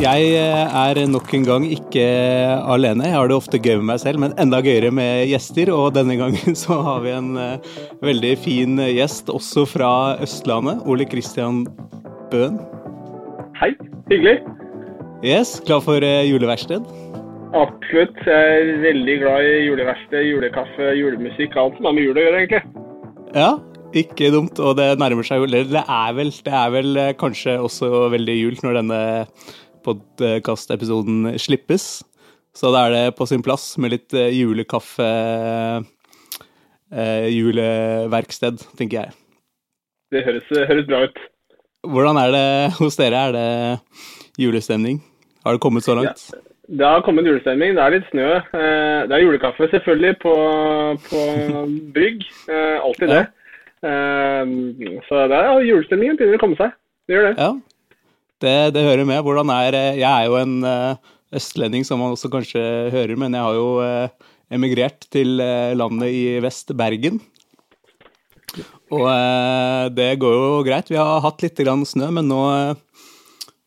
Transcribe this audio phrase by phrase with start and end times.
[0.00, 2.00] Jeg eh, er nok en gang ikke
[2.72, 3.04] alene.
[3.04, 5.68] Jeg har det ofte gøy med meg selv, men enda gøyere med gjester.
[5.74, 9.92] Og denne gangen så har vi en uh, veldig fin gjest, også fra
[10.24, 10.80] Østlandet.
[10.88, 11.66] Ole Kristian
[12.32, 12.56] Bøhn.
[13.60, 13.74] Hei.
[14.08, 14.38] Hyggelig.
[15.20, 16.88] Yes, Klar for uh, juleverksted?
[17.52, 18.24] Absolutt.
[18.24, 21.60] Jeg er veldig glad i juleverksted, julekaffe, julemusikk.
[21.60, 22.64] Alt som har med jul å gjøre, egentlig.
[23.36, 23.56] Ja,
[23.92, 28.08] ikke dumt, og det nærmer seg jo Det er vel, det er vel kanskje også
[28.16, 29.00] veldig jul når denne
[29.86, 32.00] podkastepisoden slippes.
[32.56, 35.06] Så da er det på sin plass med litt julekaffe,
[36.90, 39.16] eh, juleverksted, tenker jeg.
[40.10, 41.20] Det høres, høres, bra ut.
[41.86, 42.46] Hvordan er det
[42.80, 43.24] hos dere?
[43.28, 43.50] Er det
[44.42, 44.98] julestemning?
[45.44, 46.26] Har det kommet så langt?
[46.34, 46.42] Ja,
[46.80, 47.76] det har kommet julestemning.
[47.78, 48.28] Det er litt snø.
[48.50, 50.34] Det er julekaffe selvfølgelig på,
[51.06, 51.22] på
[51.94, 52.26] brygg.
[52.50, 53.22] Alltid det.
[53.22, 54.44] Ja.
[55.06, 56.74] Så det er, julestemningen begynner å komme seg.
[57.06, 57.36] Det gjør det.
[57.38, 57.54] Ja,
[58.42, 59.22] det, det hører med.
[59.24, 60.96] Hvordan er Jeg er jo en uh,
[61.36, 62.62] østlending, som man også kanskje
[62.94, 65.38] hører, men jeg har jo uh, emigrert til
[65.78, 67.20] landet i vest, Bergen.
[68.90, 69.06] Og
[69.94, 70.88] det går jo greit.
[70.90, 72.40] Vi har hatt litt grann snø, men nå,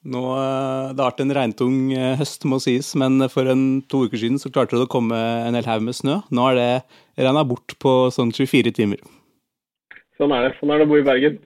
[0.04, 1.78] nå Det har vært en regntung
[2.20, 5.56] høst, må sies, men for en to uker siden så klarte det å komme en
[5.56, 6.20] hel haug med snø.
[6.28, 6.70] Nå er det
[7.24, 9.00] regna bort på sånn 24 timer.
[10.20, 10.58] Sånn er det.
[10.60, 11.40] Sånn er det å bo i Bergen.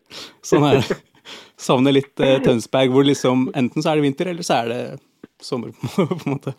[0.45, 0.97] Sånn er det.
[1.57, 4.81] Savner litt uh, Tønsberg, hvor liksom enten så er det vinter, eller så er det
[5.41, 6.53] sommer, på en måte.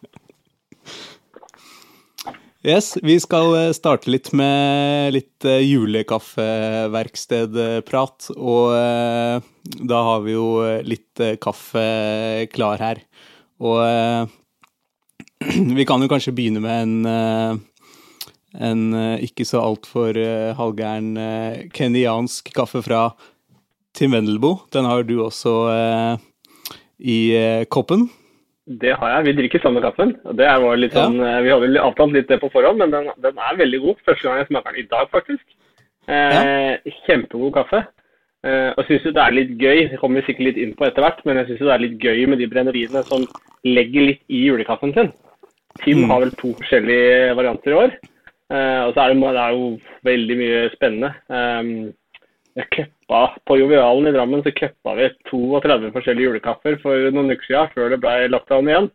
[2.66, 8.34] Yes, vi skal eh, starte litt med litt uh, julekaffeverkstedprat.
[8.34, 9.38] Og uh,
[9.78, 12.98] da har vi jo litt kaffe klar her.
[13.62, 13.78] Og
[15.78, 16.98] vi kan jo kanskje begynne med en
[18.58, 20.16] en ikke så altfor
[20.56, 21.18] halvgæren
[21.76, 23.12] kenyansk kaffe fra
[23.96, 24.64] Tim Wendelboe.
[24.74, 26.24] Den har du også eh,
[26.98, 28.08] i eh, koppen.
[28.68, 29.26] Det har jeg.
[29.28, 30.12] Vi drikker samme kaffen.
[30.36, 31.38] Det var litt sånn, ja.
[31.38, 34.02] Eh, vi hadde avtalt litt det på forhånd, men den, den, er veldig god.
[34.08, 35.46] Første gang jeg smaker den i dag, faktisk.
[36.08, 36.98] Eh, ja.
[37.06, 37.86] Kjempegod kaffe.
[38.46, 41.02] Eh, og syns det er litt gøy, det kommer vi sikkert litt inn på etter
[41.02, 43.24] hvert, men jeg syns det er litt gøy med de brenneriene som
[43.66, 45.10] legger litt i julekaffen sin.
[45.82, 46.12] Tim mm.
[46.12, 47.96] har vel to forskjellige varianter i år.
[48.48, 49.66] Eh, og så er det, det er jo
[50.08, 51.10] veldig mye spennende.
[51.28, 51.72] Um,
[52.66, 57.70] køppa, På Jovialen i Drammen så køppa vi 32 forskjellige julekaffer for noen uker siden,
[57.74, 58.90] før det ble lockdown igjen.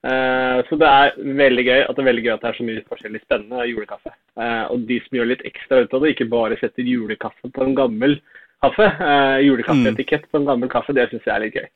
[0.00, 2.66] Eh, så det er veldig gøy at det er veldig gøy at det er så
[2.68, 4.14] mye forskjellig spennende julekaffe.
[4.40, 7.66] Eh, og de som gjør litt ekstra ut av det, ikke bare setter julekaffe på
[7.66, 8.16] en gammel
[8.64, 11.68] kaffe, eh, julekaffeetikett på en gammel kaffe, det syns jeg er litt gøy.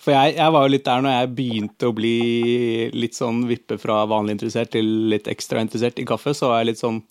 [0.00, 2.16] For jeg, jeg, var jo litt der når jeg begynte å bli
[2.96, 6.72] litt sånn vippe fra vanlig interessert til litt ekstra interessert i kaffe, så var jeg
[6.72, 7.02] litt sånn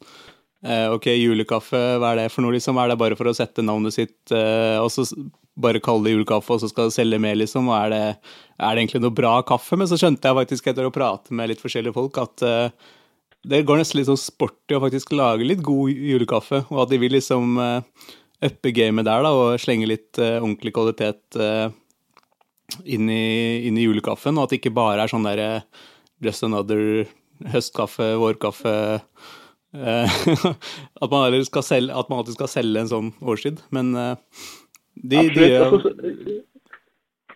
[0.67, 2.77] ok, julekaffe, hva er det for noe, liksom?
[2.81, 5.05] Er det bare for å sette navnet sitt eh, og så
[5.59, 7.69] bare kalle det julekaffe, og så skal det selge mer, liksom?
[7.71, 8.03] Og er det,
[8.59, 9.79] er det, egentlig noe bra kaffe?
[9.79, 12.95] Men så skjønte jeg faktisk etter å prate med litt forskjellige folk at uh,
[13.47, 16.99] det går nesten litt sånn sporty å faktisk lage litt god julekaffe, og at de
[17.05, 17.79] vil liksom uh,
[18.43, 23.23] uppe gamet der da, og slenge litt uh, ordentlig kvalitet inn, i,
[23.65, 25.51] inn, i, julekaffen, og at det ikke bare er sånn derre
[26.23, 27.07] just another
[27.47, 29.38] høstkaffe, vårkaffe Eh,
[31.03, 33.61] at, man skal selge, at man alltid skal selge en sånn årstid.
[33.75, 34.15] Men eh,
[34.95, 35.93] de, de altså,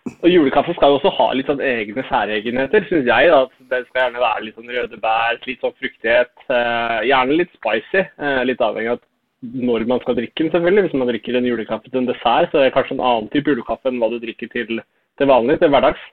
[0.04, 3.30] og julekaffe skal jo også ha litt sånn egne særegenheter, syns jeg.
[3.32, 3.68] da.
[3.70, 6.32] Det skal gjerne være litt sånn røde bær, litt sånn fruktighet.
[6.52, 8.02] Eh, gjerne litt spicy.
[8.04, 9.04] Eh, litt avhengig av
[9.44, 10.84] når man skal drikke den, selvfølgelig.
[10.86, 13.48] Hvis man drikker en julekaffe til en dessert, så er det kanskje en annen type
[13.48, 14.82] julekaffe enn hva du drikker til,
[15.20, 16.04] til vanlig, til hverdags.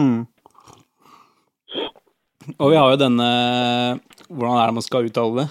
[0.00, 0.24] Mm.
[2.58, 3.28] Og vi har jo denne
[4.28, 5.46] Hvordan er det man skal uttale det?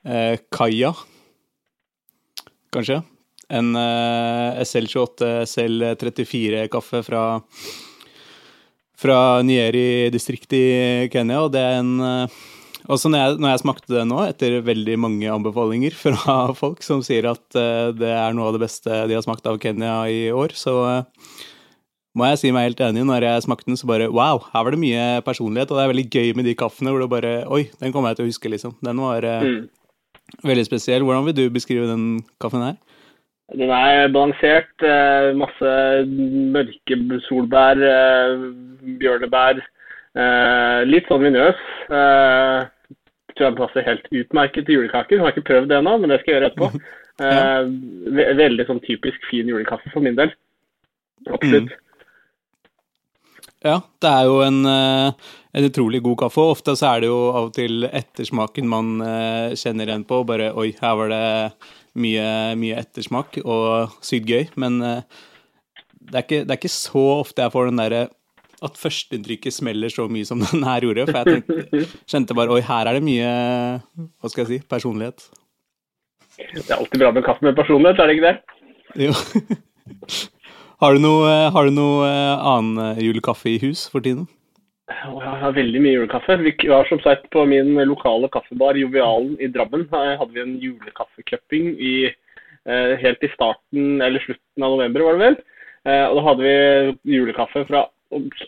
[0.00, 0.94] Eh, Kaja,
[2.72, 3.02] kanskje?
[3.52, 7.24] En eh, SL28, SL34-kaffe fra,
[8.96, 11.42] fra Nyeri-distriktet i Kenya.
[11.44, 12.40] Og det er en eh,
[12.90, 17.04] også når jeg, når jeg, smakte det nå, etter veldig mange anbefalinger fra folk som
[17.06, 20.30] sier at uh, det er noe av det beste de har smakt av Kenya i
[20.34, 21.26] år, så uh,
[22.18, 23.04] må jeg si meg helt enig.
[23.06, 25.70] Når jeg smakte den, så bare wow, her var det mye personlighet.
[25.70, 28.20] Og det er veldig gøy med de kaffene hvor det bare Oi, den kommer jeg
[28.20, 28.76] til å huske, liksom.
[28.84, 30.40] Den var uh, mm.
[30.50, 31.04] veldig spesiell.
[31.06, 32.80] Hvordan vil du beskrive den kaffen her?
[33.54, 34.72] Den er balansert.
[34.82, 35.74] Uh, masse
[36.56, 36.98] mørke
[37.28, 38.48] solbær, uh,
[39.02, 39.62] bjørnebær.
[40.90, 41.60] litt sånn vinøs.
[43.38, 45.22] Tror jeg passer helt utmerket til julekaker.
[45.22, 46.82] Har ikke prøvd det ennå, men det skal jeg gjøre etterpå.
[47.22, 48.32] ja.
[48.42, 50.34] Veldig sånn typisk fin julekaffe for min del.
[51.30, 51.70] Absolutt.
[51.70, 51.86] Mm.
[53.60, 56.44] Ja, det er jo en, eh, en, utrolig god kaffe.
[56.54, 60.22] Ofte så er det jo av og til ettersmaken man eh, kjenner igjen på.
[60.28, 61.24] Bare oi, her var det
[62.00, 62.24] mye,
[62.56, 64.46] mye ettersmak og sykt gøy.
[64.60, 65.02] Men eh,
[65.92, 68.06] det, er ikke, det er ikke så ofte jeg får den derre
[68.60, 71.10] at førsteinntrykket smeller så mye som den her gjorde.
[71.10, 73.30] For jeg tenkte, kjente bare oi, her er det mye
[74.00, 75.28] hva skal jeg si, personlighet.
[76.40, 78.36] Det er alltid bra med kaffe med personlighet, er det ikke det?
[79.04, 79.12] Jo.
[80.80, 84.22] Har du noe, har du noe eh, annen julekaffe i hus for tiden?
[84.88, 86.38] Jeg har veldig mye julekaffe.
[86.40, 89.84] Vi var som sagt på min lokale kaffebar Jovialen i Drammen.
[89.92, 95.26] Her hadde vi en julekaffecupping eh, helt i starten eller slutten av november, var det
[95.26, 95.36] vel.
[95.84, 97.82] Eh, og da hadde vi julekaffe fra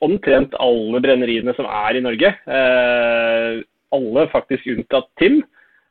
[0.00, 2.31] omtrent alle brenneriene som er i Norge.
[2.56, 3.58] Eh,
[3.93, 5.43] alle faktisk unntatt Tim.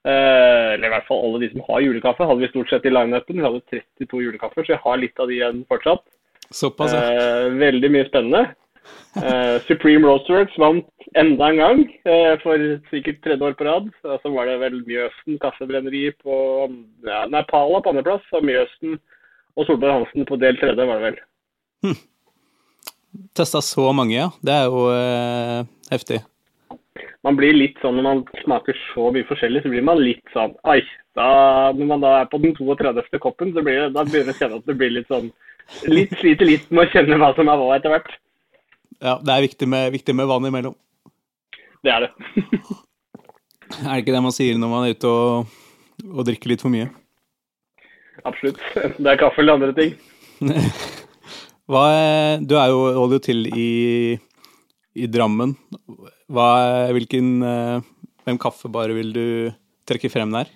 [0.10, 2.96] Eh, eller i hvert fall alle de som har julekaffe, hadde vi stort sett i
[2.96, 3.38] lineupen.
[3.38, 3.62] Vi hadde
[4.02, 6.02] 32 julekaffer, så jeg har litt av de igjen fortsatt.
[6.52, 7.04] Såpass, ja.
[7.12, 8.44] Eh, veldig mye spennende.
[9.20, 10.88] Eh, Supreme Roastworks vant
[11.20, 12.60] enda en gang, eh, for
[12.92, 13.90] sikkert tredje år på rad.
[14.04, 16.38] Så var det vel Mjøsen kaffebrenneri på
[17.08, 19.00] ja, Nei, Pala på andreplass, og Mjøsen
[19.60, 21.22] og Solberg Hansen på del tredje, var det vel.
[21.86, 22.00] Hm.
[23.36, 24.30] Testa så mange, ja.
[24.40, 26.22] Det er jo eh, heftig.
[27.26, 30.56] Man blir litt sånn når man smaker så mye forskjellig, så blir man litt sånn
[30.66, 30.82] Ai!
[31.18, 31.26] Da,
[31.76, 33.20] når man da er på den 32.
[33.20, 35.28] koppen, så blir det, da begynner man å kjenne at det blir litt sånn
[35.92, 38.14] litt, sliter litt med å kjenne hva som er hva etter hvert.
[39.02, 40.78] Ja, det er viktig med, viktig med vann imellom.
[41.84, 42.12] Det er det.
[43.82, 45.60] er det ikke det man sier når man er ute og,
[46.08, 46.88] og drikker litt for mye?
[48.28, 48.62] Absolutt.
[48.76, 49.96] Det er kaffe eller andre ting.
[51.72, 51.86] hva,
[52.40, 53.70] du er jo, holder jo til i,
[54.96, 55.56] i Drammen.
[56.32, 56.50] Hva,
[56.96, 57.84] hvilken, eh,
[58.24, 59.28] hvem kaffebare vil du
[59.90, 60.52] trekke frem der?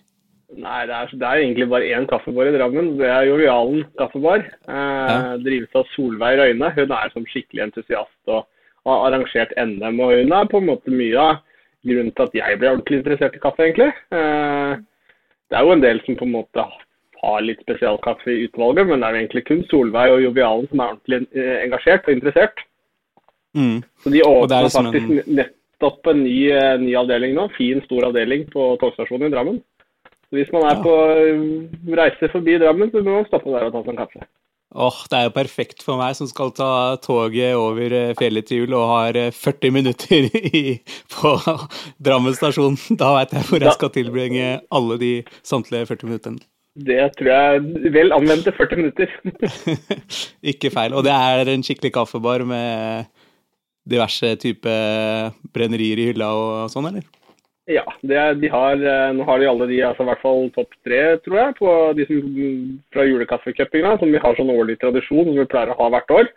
[0.56, 2.94] Nei, det er, det er, egentlig bare én kaffebar i Drammen.
[3.00, 4.46] Det er Jovialen kaffebar.
[4.70, 5.36] Eh, ja.
[5.44, 6.70] Drives av Solveig Røyne.
[6.78, 8.46] Hun er som skikkelig entusiast og
[8.88, 10.00] har arrangert NM.
[10.00, 11.42] Og hun er på en måte mye av
[11.86, 13.92] grunnen til at jeg ble ordentlig interessert i kaffe, egentlig.
[14.16, 14.78] Eh,
[15.50, 16.68] det er jo en del som på en måte
[17.26, 20.82] har litt spesialkaffe i utvalget, men det er jo egentlig kun Solveig og Jovialen som
[20.82, 22.66] er ordentlig eh, engasjert og interessert.
[23.56, 23.78] Mm.
[24.04, 25.46] Så de åpna faktisk en...
[25.86, 27.50] nettopp en ny, eh, ny, avdeling nå.
[27.58, 29.62] Fin, stor avdeling på togstasjonen i Drammen.
[30.34, 33.84] Hvis man er på uh, reise forbi Drammen, så må man stoppe der og ta
[33.84, 34.26] seg en kaffe.
[34.76, 38.50] Åh, oh, Det er jo perfekt for meg som skal ta toget over eh, fjellet
[38.50, 40.28] til jul og har 40 eh, minutter
[40.60, 40.82] i,
[41.14, 41.36] på
[42.04, 42.76] Drammen stasjon.
[43.00, 45.14] Da veit jeg hvor jeg skal tilbringe alle de
[45.48, 46.44] samtlige 40 minuttene.
[46.76, 49.14] Det tror jeg er vel anvendte 40 minutter.
[50.52, 50.92] Ikke feil.
[50.92, 53.08] Og det er en skikkelig kaffebar med
[53.86, 54.72] diverse type
[55.56, 57.06] brennerier i hylla og sånn, eller?
[57.66, 60.76] Ja, er, de har, eh, nå har de alle de, altså i hvert fall topp
[60.86, 62.36] tre, tror jeg, på de som,
[62.94, 66.30] fra julekaffecupinga, som vi har sånn årlig tradisjon som vi pleier å ha hvert år.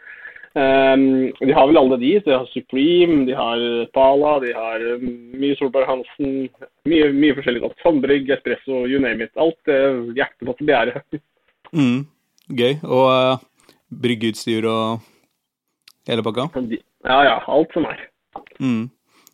[0.59, 2.15] Um, de har vel alle de.
[2.25, 3.61] De har Supreme, de har
[3.95, 5.05] Pala, de har eh,
[5.39, 6.49] mye Solberg Hansen.
[6.89, 7.77] Mye, mye forskjellig godt.
[7.85, 9.35] Sandbrygg, espresso, you name it.
[9.37, 11.05] Alt uh, hjertet måtte begjære.
[11.77, 12.01] Mm,
[12.57, 12.79] gøy.
[12.89, 13.45] Og uh,
[13.93, 15.05] bryggeutstyr og
[16.09, 16.49] hele pakka?
[17.09, 18.07] Ja ja, alt som er.
[18.61, 18.89] Mm.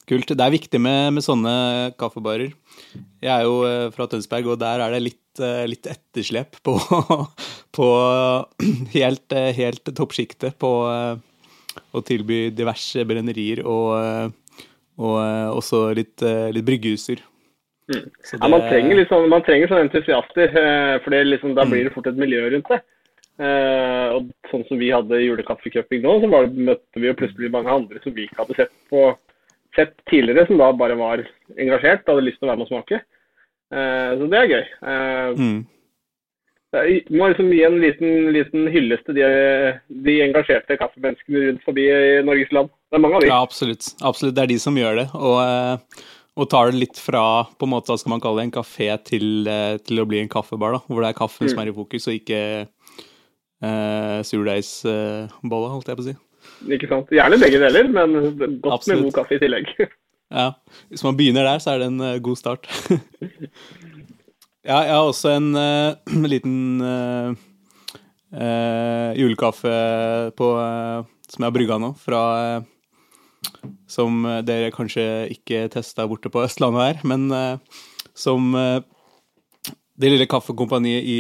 [0.05, 0.29] Kult.
[0.37, 1.55] Det er viktig med, med, sånne
[2.01, 2.53] kaffebarer.
[3.25, 6.77] Jeg er jo eh, fra Tønsberg, og der er det litt, eh, litt etterslep på,
[7.77, 7.89] på
[8.99, 10.73] helt, eh, helt toppsjiktet på
[11.95, 14.35] å tilby diverse brennerier og,
[15.01, 15.17] og
[15.57, 16.23] også litt,
[16.55, 17.23] litt bryggehuser.
[17.91, 18.05] Mm.
[18.37, 20.53] Ja, man trenger, liksom, man trenger sånne entusiaster,
[21.03, 22.79] for liksom, da blir det fort et miljø rundt det.
[23.35, 27.73] Uh, og sånn som vi hadde julekaffecupping nå, så det, møtte vi jo plutselig mange
[27.73, 29.09] andre som vi ikke hadde sett på
[29.75, 31.25] sett tidligere, som da bare var
[31.59, 33.01] engasjert og hadde lyst til å være med og smake.
[33.75, 34.69] Uh, så det er gøy.
[34.87, 35.57] Uh, mm.
[36.75, 39.27] Det må liksom gi en liten, liten hyllest til de,
[40.07, 42.71] de, engasjerte kaffemenneskene rundt forbi i Norges land.
[42.91, 43.31] Det er mange av de.
[43.31, 43.91] Ja, absolutt.
[44.03, 44.35] absolutt.
[44.39, 45.09] Det er de som gjør det.
[45.15, 46.01] Og,
[46.35, 48.91] og tar det litt fra på en måte, hva skal man kalle det, en kafé
[49.07, 49.47] til,
[49.87, 50.79] til å bli en kaffebar.
[50.79, 51.53] da, Hvor det er kaffen mm.
[51.55, 52.41] som er i fokus, og ikke
[53.65, 56.15] uh, surdeigsbolle, holdt jeg på å si.
[56.75, 57.13] Ikke sant.
[57.13, 58.17] Gjerne begge deler, men
[58.63, 58.99] godt Absolutt.
[58.99, 59.73] med god kaffe i tillegg.
[60.41, 60.51] ja.
[60.93, 62.69] Hvis man begynner der, så er det en uh, god start.
[64.69, 67.35] ja, jeg har også en uh, liten uh,
[69.15, 69.75] julekaffe
[70.35, 70.47] på,
[71.31, 72.23] som jeg har brygga nå, fra
[73.87, 77.29] Som dere kanskje ikke testa borte på Østlandet her, men
[78.11, 78.51] som
[80.01, 81.19] det lille kaffekompaniet i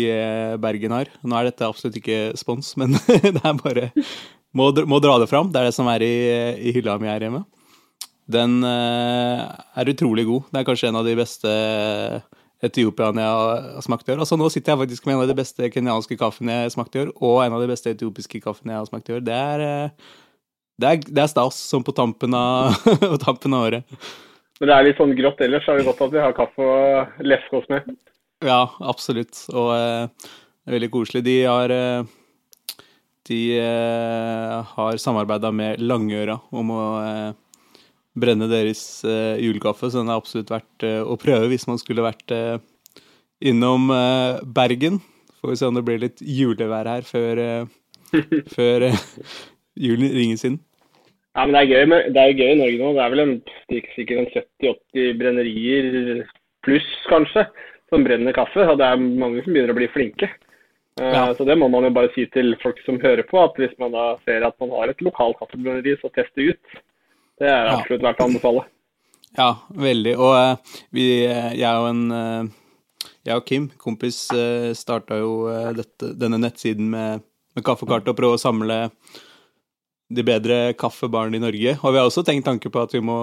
[0.63, 1.11] Bergen har.
[1.23, 3.91] Nå er dette absolutt ikke spons, men det er bare
[4.55, 5.51] må, må, dra det fram.
[5.53, 6.15] Det er det som er i,
[6.71, 7.43] i hylla mi her hjemme.
[8.31, 9.45] Den uh,
[9.77, 10.49] er utrolig god.
[10.49, 11.55] Det er kanskje en av de beste
[12.65, 13.41] etiopiaene jeg
[13.77, 14.23] har smakt i år.
[14.25, 16.97] Altså, nå sitter jeg faktisk med en av de beste kenyanske kaffene jeg har smakt
[16.97, 19.27] i år, og en av de beste etiopiske kaffene jeg har smakt i år.
[19.27, 20.15] Det er, uh,
[20.81, 22.79] det er, det er stas, som på tampen av,
[23.27, 24.01] tampen av året.
[24.63, 26.67] Men det er litt sånn grått ellers, så er det godt at vi har kaffe
[27.27, 27.91] leske oss med.
[28.45, 29.47] Ja, absolutt.
[29.55, 30.29] Og eh,
[30.65, 31.25] det er veldig koselig.
[31.25, 31.73] De har
[33.25, 37.31] de eh, har samarbeida med Langøra om å eh,
[38.21, 42.05] brenne deres eh, julekaffe, så den er absolutt verdt eh, å prøve hvis man skulle
[42.05, 42.59] vært eh,
[43.49, 45.01] innom eh, Bergen.
[45.41, 47.41] Får vi se om det blir litt julevær her før,
[48.57, 48.89] før
[49.75, 50.61] julen ringes inn.
[51.35, 52.93] Ja, men det er gøy, med, det er gøy i Norge nå.
[52.95, 53.35] Det er vel en,
[53.97, 55.95] sikkert en 70-80 brennerier
[56.65, 57.49] pluss, kanskje,
[57.95, 58.67] som brenner kaffe.
[58.67, 60.31] Og det er mange som begynner å bli flinke.
[61.01, 61.25] Uh, ja.
[61.39, 63.95] Så det må man jo bare si til folk som hører på, at hvis man
[63.95, 66.81] da ser at man har et lokalt kaffebrenneri, så teste ut.
[67.41, 68.67] Det er absolutt verdt å anbefale.
[69.35, 70.17] Ja, veldig.
[70.23, 72.53] Og uh, vi, jeg og en
[73.25, 74.19] jeg og Kim, kompis,
[74.77, 77.23] starta jo dette, denne nettsiden med,
[77.57, 78.77] med kaffekart og prøve å samle
[80.13, 81.77] de bedre kaffebarene i Norge.
[81.81, 83.17] Og vi har også tenkt tanke på at vi må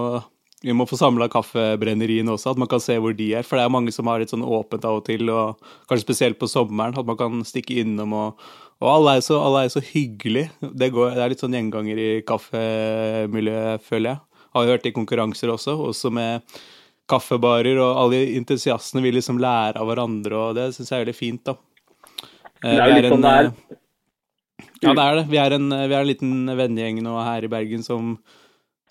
[0.61, 3.45] vi må få samla kaffebrenneriene også, at man kan se hvor de er.
[3.47, 6.37] For det er mange som har litt sånn åpent av og til, og kanskje spesielt
[6.41, 8.51] på sommeren, at man kan stikke innom og
[8.81, 10.49] Og alle er så, alle er så hyggelige.
[10.59, 14.19] Det, går, det, er litt sånn gjenganger i kaffemiljøet, føler jeg.
[14.55, 16.41] Har jo hørt i konkurranser også, også med
[17.05, 21.13] kaffebarer, og alle entusiastene vil liksom lære av hverandre, og det syns jeg er veldig
[21.13, 21.53] fint, da.
[22.63, 23.51] Det er jo litt sånn det er.
[24.81, 25.25] Ja, det er det.
[25.29, 28.15] Vi er en, vi er en liten vennegjeng nå her i Bergen som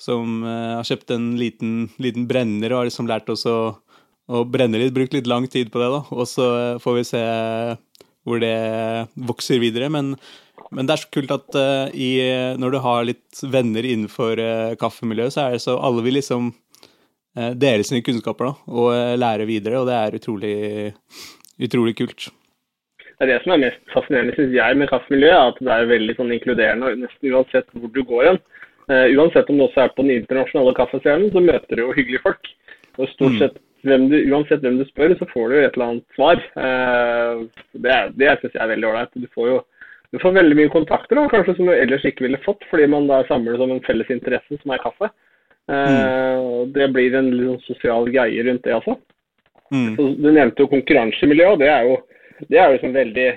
[0.00, 3.59] som uh, har kjøpt en liten, liten, brenner og har liksom lært oss å,
[4.30, 4.95] å, brenne litt.
[4.97, 6.00] Brukt litt lang tid på det, da.
[6.16, 7.25] Og så uh, får vi se
[8.28, 8.57] hvor det
[9.28, 9.90] vokser videre.
[9.92, 10.14] Men,
[10.73, 12.11] men det er så kult at uh, i,
[12.61, 14.40] når du har litt venner innenfor
[14.80, 16.52] kaffemiljøet, så er det så alle vil liksom
[17.30, 20.54] dele sine kunnskaper da, og lære videre, og det er utrolig,
[21.62, 22.26] utrolig kult.
[23.21, 25.52] Det er det som er mest fascinerende, syns jeg, med kaffemiljøet.
[25.52, 28.40] At det er veldig sånn inkluderende nesten uansett hvor du går hen.
[28.90, 32.25] Uh, uansett om du også er på den internasjonale kaffescenen, så møter du jo hyggelige
[32.25, 32.49] folk.
[32.99, 33.40] Og stort mm.
[33.40, 36.42] sett, hvem du, Uansett hvem du spør, så får du et eller annet svar.
[36.59, 39.14] Uh, det det syns jeg er veldig ålreit.
[39.14, 39.61] Du får jo
[40.11, 43.06] du får veldig mye kontakter da, kanskje som du ellers ikke ville fått, fordi man
[43.06, 45.06] da samles om en felles interesse som er kaffe.
[45.70, 46.73] Uh, mm.
[46.75, 48.97] Det blir en sånn sosial greie rundt det, altså.
[49.70, 49.92] Mm.
[49.94, 52.00] Du nevnte jo konkurransemiljø, og det er jo,
[52.49, 53.28] det er jo liksom veldig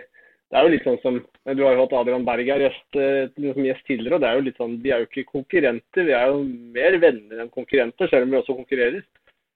[0.54, 3.66] det er jo litt sånn som Du har jo hatt Adrian Berg her eh, som
[3.66, 4.16] gjest tidligere.
[4.16, 6.44] og det er jo litt sånn, Vi er jo ikke konkurrenter, vi er jo
[6.76, 9.04] mer venner enn konkurrenter, selv om vi også konkurrerer.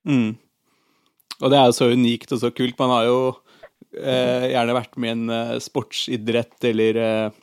[0.08, 0.34] Mm.
[1.38, 2.76] Og det er jo så unikt og så kult.
[2.82, 3.20] Man har jo
[3.96, 7.38] eh, gjerne vært med i en eh, sportsidrett eller eh,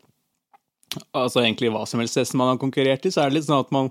[1.17, 3.65] altså egentlig hva som helst som man har konkurrert i, så er det litt sånn
[3.65, 3.89] at man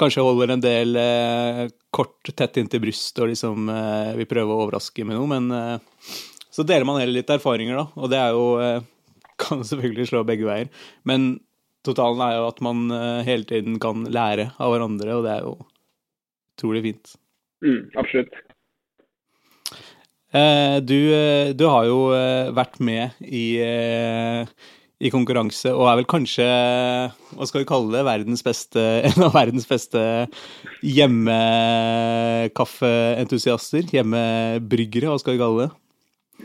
[0.00, 4.64] kanskje holder en del eh, kort tett inntil brystet og liksom eh, vil prøve å
[4.64, 5.76] overraske med noe, men
[6.50, 8.46] så deler man heller litt erfaringer, da, og det er jo
[9.40, 10.68] kan selvfølgelig slå begge veier.
[11.08, 11.20] Men
[11.86, 15.42] totalen er jo at man eh, hele tiden kan lære av hverandre, og det er
[15.46, 15.52] jo
[16.56, 17.06] utrolig fint.
[17.64, 18.34] Mm, absolutt.
[20.30, 21.98] Eh, du, eh, du, har jo
[22.56, 26.46] vært med i, i, konkurranse, og er vel kanskje,
[27.34, 28.80] hva skal vi kalle det, verdens beste,
[29.10, 30.00] en av verdens beste
[30.86, 33.82] hjemmekaffeentusiaster?
[33.96, 35.70] Hjemmebryggere, hva skal vi kalle det?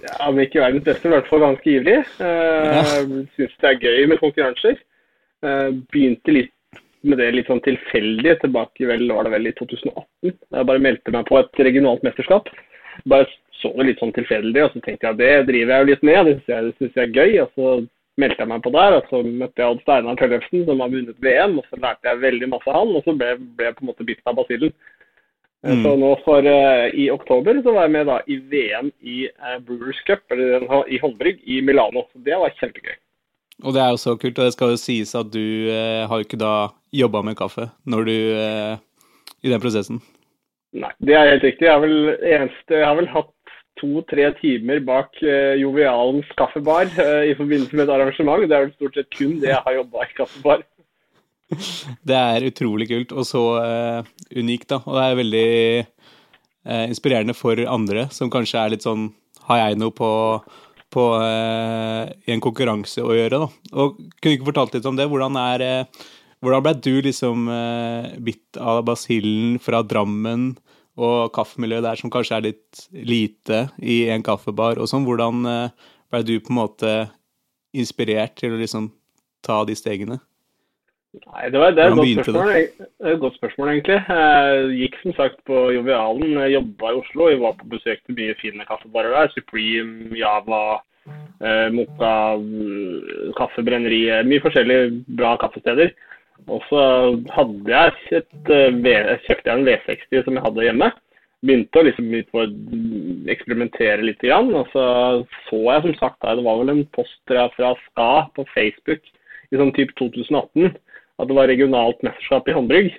[0.03, 2.01] Ja, Om ikke verdens beste, i hvert fall ganske ivrig.
[2.19, 2.83] Uh, ja.
[3.37, 4.77] Syns det er gøy med konkurranser.
[5.45, 6.51] Uh, begynte litt
[7.05, 10.31] med det litt sånn tilfeldig tilbake vel, var det vel i 2018.
[10.33, 12.49] Jeg bare meldte meg på et regionalt mesterskap.
[13.05, 13.27] Bare
[13.59, 16.25] så det litt sånn tilfeldig, og så tenkte jeg det driver jeg jo litt med.
[16.25, 17.37] Det syns jeg, synes jeg er gøy.
[17.43, 17.75] og så
[18.21, 21.23] meldte jeg meg på der, og så møtte jeg Odd Steinar Tellefsen, som har vunnet
[21.23, 21.57] VM.
[21.59, 23.91] og Så lærte jeg veldig masse av han, og så ble, ble jeg på en
[23.91, 24.75] måte bitt av basillen.
[25.65, 25.81] Mm.
[25.81, 29.57] Så nå for uh, I oktober så var jeg med da i VM i uh,
[29.65, 32.05] Brewers Cup, eller i håndbrygg, i Milano.
[32.11, 32.97] Så det var kjempegøy.
[33.63, 36.19] Og det er jo så kult, og det skal jo sies at du uh, har
[36.19, 36.55] jo ikke da
[36.93, 38.17] jobba med kaffe når du
[39.45, 39.97] i den prosessen?
[40.75, 41.65] Nei, det er helt riktig.
[41.65, 43.31] Jeg har vel, eneste, jeg har vel hatt
[43.79, 45.19] to-tre timer bak
[45.59, 48.45] Jovialens kaffebar i forbindelse med et arrangement.
[48.47, 50.63] Det er vel stort sett kun det jeg har jobba i kaffebar.
[51.49, 54.81] Det er utrolig kult, og så uh, unikt, da.
[54.81, 55.47] Og det er veldig
[55.85, 59.11] uh, inspirerende for andre som kanskje er litt sånn
[59.45, 60.09] Har jeg noe på,
[60.93, 63.49] på uh, i en konkurranse å gjøre, da?
[63.77, 65.09] Og kunne ikke fortalt litt om det?
[65.11, 65.67] Hvordan er
[66.43, 67.47] hvordan ble du liksom
[68.21, 70.51] bitt av basillen fra Drammen
[70.93, 75.07] og kaffemiljøet der som kanskje er litt lite i en kaffebar og sånn?
[75.07, 76.91] Hvordan ble du på en måte
[77.73, 78.91] inspirert til å liksom
[79.47, 80.19] ta de stegene?
[81.15, 82.03] Nei, det, var, det, er det
[83.05, 83.99] er et godt spørsmål, egentlig.
[84.09, 87.29] Jeg gikk som sagt på Jovialen, jeg jobba i Oslo.
[87.31, 89.31] Jeg var på besøk til mye fine kaffebarer der.
[89.35, 92.11] Supreme, Java, eh, Moka,
[93.39, 94.01] Kaffebrenneri.
[94.27, 94.91] Mye forskjellige
[95.21, 95.93] bra kaffesteder.
[96.51, 96.83] Og så
[97.37, 100.91] hadde jeg et, eh, kjøpte jeg en V60 som jeg hadde hjemme.
[101.45, 104.23] Begynte å liksom eksperimentere litt.
[104.33, 104.87] Og så
[105.49, 107.47] så jeg som sagt, det var vel en post fra
[107.85, 109.01] Ska på Facebook
[109.51, 110.75] i sånn type 2018.
[111.19, 112.93] At det var regionalt mesterskap i håndbrygg.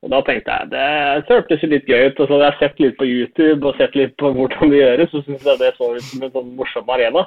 [0.00, 2.20] Og da tenkte jeg det hørtes litt gøy ut.
[2.20, 5.10] og så hadde jeg sett litt på YouTube og sett litt på hvordan det gjøres,
[5.12, 7.26] så syntes jeg det så ut som en sånn morsom arena.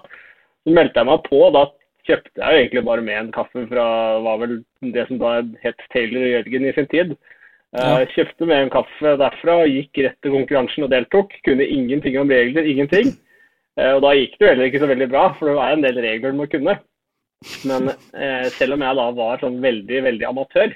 [0.64, 1.42] Så meldte jeg meg på.
[1.48, 1.64] og Da
[2.08, 3.86] kjøpte jeg jo egentlig bare med en kaffe fra
[4.26, 4.58] var vel
[4.96, 7.14] det som da het Taylor og Jørgen i sin tid.
[7.74, 8.02] Ja.
[8.02, 11.34] Uh, kjøpte med en kaffe derfra, gikk rett til konkurransen og deltok.
[11.46, 13.14] Kunne ingenting om regler, ingenting.
[13.78, 15.86] Uh, og da gikk det jo heller ikke så veldig bra, for det var en
[15.86, 16.78] del regler du må kunne.
[17.70, 20.76] Men eh, selv om jeg da var sånn veldig, veldig amatør,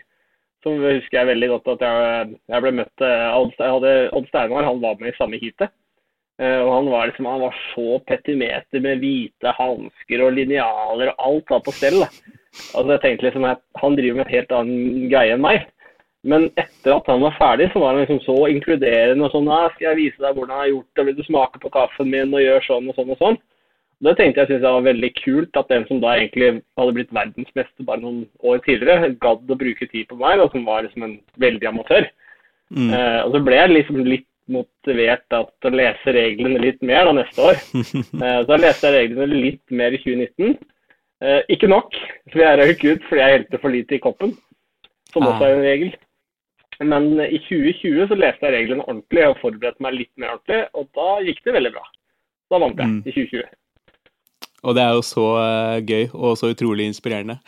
[0.65, 4.97] så husker jeg veldig godt at jeg, jeg ble møtt av Odd Steinar, han var
[5.00, 5.71] med i samme heatet.
[6.38, 11.24] Eh, og han var, liksom, han var så petimeter med hvite hansker og linjaler og
[11.29, 12.03] alt var på stell.
[12.03, 15.65] Altså jeg tenkte liksom at Han driver med en helt annen greie enn meg.
[16.27, 19.88] Men etter at han var ferdig, så var han liksom så inkluderende og sånn 'Skal
[19.88, 21.05] jeg vise deg hvordan jeg har gjort det?
[21.05, 23.38] Vil du smake på kaffen min?' og gjøre sånn og sånn og sånn.
[24.05, 27.13] Det tenkte jeg synes jeg var veldig kult at den som da egentlig hadde blitt
[27.15, 31.05] verdensmester bare noen år tidligere, gadd å bruke tid på meg, og som var liksom
[31.07, 32.05] en veldig amatør.
[32.69, 32.91] Mm.
[32.91, 37.13] Uh, og så ble jeg liksom litt motivert til å lese reglene litt mer da
[37.19, 37.61] neste år.
[38.17, 40.57] Eh, så da leste jeg reglene litt mer i 2019.
[41.27, 41.95] Eh, ikke nok,
[42.31, 44.33] for jeg røyk ut fordi jeg helte for lite i koppen,
[45.11, 45.93] som også er en regel.
[46.79, 50.89] Men i 2020 så leste jeg reglene ordentlig og forberedte meg litt mer ordentlig, og
[50.97, 51.85] da gikk det veldig bra.
[52.53, 52.99] Da vant jeg mm.
[53.03, 53.47] i 2020.
[54.67, 57.39] Og det er jo så uh, gøy og så utrolig inspirerende.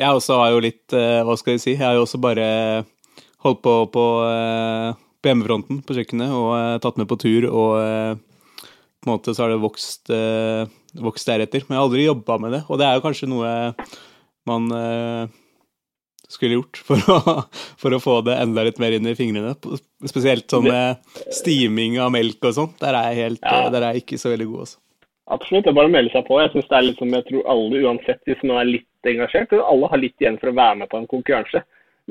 [0.00, 2.46] Jeg også har jo litt, uh, hva skal jeg si, jeg har jo også bare
[3.44, 7.46] holdt på på uh, på hjemmefronten på kjøkkenet og tatt med på tur.
[7.48, 10.10] Og på en måte så har det vokst,
[11.00, 11.64] vokst deretter.
[11.64, 12.60] Men jeg har aldri jobba med det.
[12.68, 13.54] Og det er jo kanskje noe
[14.44, 14.68] man
[16.28, 17.18] skulle gjort for å,
[17.80, 19.56] for å, få det enda litt mer inn i fingrene.
[20.04, 21.00] Spesielt sånn med
[21.32, 22.72] stiming av melk og sånn.
[22.84, 23.68] Der er jeg helt, ja.
[23.72, 24.66] der er jeg ikke så veldig god.
[24.68, 24.83] Også.
[25.32, 26.36] Absolutt, det er bare å melde seg på.
[26.42, 29.54] Jeg synes det er litt som jeg tror alle, uansett hvis man er litt engasjert,
[29.56, 31.62] alle har litt igjen for å være med på en konkurranse.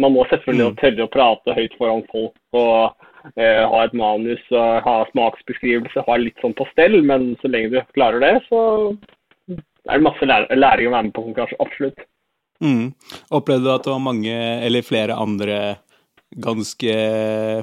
[0.02, 0.78] Man må selvfølgelig mm.
[0.82, 6.18] tørre å prate høyt foran folk og eh, ha et manus og ha smaksbeskrivelse, ha
[6.18, 6.98] litt sånn på stell.
[7.06, 8.64] Men så lenge du klarer det, så
[9.54, 11.60] er det masse læring å være med på konkurranse.
[11.62, 12.06] Absolutt.
[12.64, 12.94] Mm.
[13.36, 14.34] Opplevde du at det var mange,
[14.66, 15.60] eller flere andre
[16.42, 16.94] ganske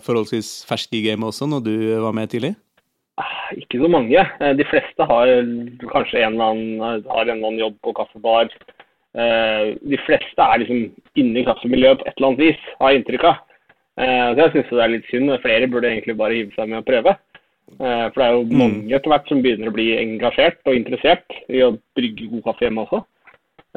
[0.06, 2.54] forholdsvis ferske i gamet også, når du var med tidlig?
[3.20, 4.16] Ah, ikke så mange.
[4.16, 5.32] Eh, de fleste har
[5.92, 8.48] kanskje en eller annen, har en eller annen jobb på kaffebar
[9.10, 10.82] Eh, de fleste er liksom
[11.18, 13.40] inne i kaffemiljøet på et eller annet vis, har jeg inntrykk av.
[14.00, 15.32] Eh, så jeg syns det er litt synd.
[15.42, 17.16] Flere burde egentlig bare hive seg med og prøve.
[17.70, 18.56] For det er jo mm.
[18.58, 22.66] mange etter hvert som begynner å bli engasjert og interessert i å brygge god kaffe
[22.66, 22.98] hjemme også.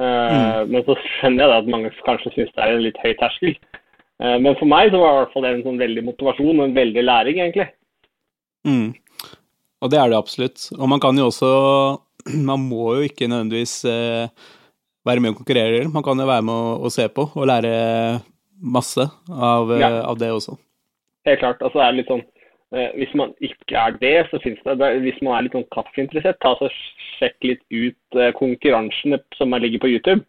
[0.01, 0.71] Mm.
[0.71, 3.53] Men så skjønner jeg at mange kanskje syns det er en litt høy terskel.
[4.17, 6.75] Men for meg så var det i hvert fall en sånn veldig motivasjon og en
[6.79, 7.67] veldig læring, egentlig.
[8.65, 8.89] Mm.
[9.83, 10.67] Og det er det absolutt.
[10.79, 11.53] Og man kan jo også
[12.49, 14.29] Man må jo ikke nødvendigvis eh,
[15.03, 15.87] være med og konkurrere.
[15.91, 17.73] Man kan jo være med og, se på og lære
[18.63, 19.89] masse av, ja.
[20.07, 20.55] av det også.
[21.27, 21.59] Helt klart.
[21.61, 22.23] Altså det er litt sånn
[22.75, 26.39] eh, Hvis man ikke er det, så fins det, Hvis man er litt sånn kaffeinteressert,
[26.43, 26.71] ta så
[27.17, 30.23] sjekk litt ut eh, konkurransene som ligger på YouTube.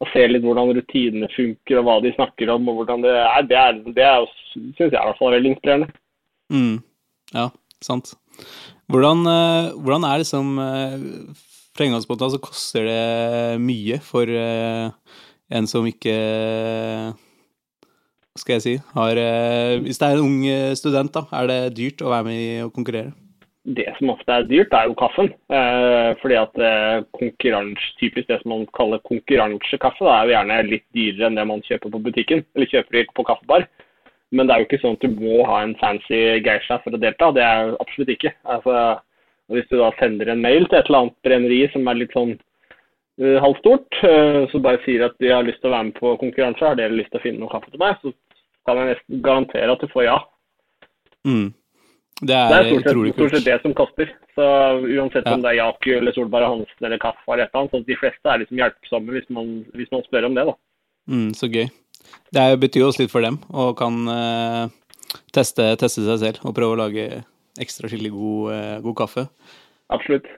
[0.00, 3.42] Og se litt hvordan rutinene funker, og hva de snakker om, og hvordan det er.
[3.50, 5.90] Det, er, det er, syns jeg i hvert fall er veldig inspirerende.
[6.54, 6.78] Mm.
[7.34, 7.50] Ja,
[7.84, 8.14] sant.
[8.90, 10.52] Hvordan, eh, hvordan er det som
[11.70, 14.90] fra inngangsbåta så koster det mye for uh,
[15.50, 16.14] en som ikke
[18.38, 19.18] skal jeg si har,
[19.84, 22.62] Hvis det er en ung eh, student, da, er det dyrt å være med i
[22.64, 23.12] å konkurrere?
[23.60, 25.28] Det som ofte er dyrt, er jo kaffen.
[25.52, 30.86] Eh, fordi at eh, konkurranse, typisk det som man kaller konkurransekaffe, er jo gjerne litt
[30.96, 33.68] dyrere enn det man kjøper på butikken, eller kjøper på kaffebar.
[34.30, 37.00] Men det er jo ikke sånn at du må ha en fancy geisha for å
[37.02, 37.32] delta.
[37.34, 38.32] Det er absolutt ikke.
[38.54, 38.74] Altså,
[39.50, 42.36] Hvis du da sender en mail til et eller annet brenneri som er litt sånn
[42.36, 46.12] uh, halvstort, uh, så bare sier at de har lyst til å være med på
[46.20, 48.14] konkurranse, har dere lyst til å finne noe kaffe til meg, så
[48.68, 50.20] kan jeg nesten garantere at du får ja.
[51.26, 51.48] Mm.
[52.20, 54.14] Det er, det er stort, sett, stort sett det som koster.
[54.36, 54.46] Så
[54.84, 55.34] Uansett ja.
[55.34, 57.96] om det er Jaku eller Solberg Hansen eller Kaffe eller et eller annet, så de
[57.98, 60.44] fleste er liksom hjelpsomme hvis man, hvis man spør om det.
[60.50, 60.54] da.
[61.10, 61.66] Mm, så gøy.
[62.34, 64.66] Det betyr jo også litt for dem, og kan uh,
[65.34, 67.08] teste, teste, seg selv og prøve å lage
[67.60, 69.26] ekstra skikkelig god, eh, god, kaffe.
[69.92, 70.28] Absolutt.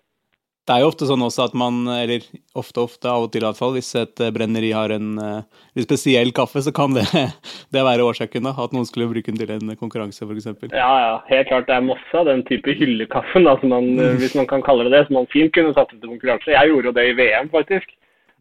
[0.67, 2.25] Det er jo ofte sånn også at man, eller
[2.59, 5.85] ofte, ofte, av og til i hvert fall, hvis et eh, brenneri har en litt
[5.85, 7.05] spesiell kaffe, så kan det,
[7.75, 10.49] det være årsaken, da, at noen skulle bruke den til en konkurranse, f.eks.
[10.73, 11.69] Ja, ja, helt klart.
[11.69, 14.23] Det er masse av den type hyllekaffen, da, man, mm.
[14.23, 16.57] hvis man kan kalle det det, som man fint kunne satt ut til konkurranse.
[16.57, 17.93] Jeg gjorde det i VM, faktisk.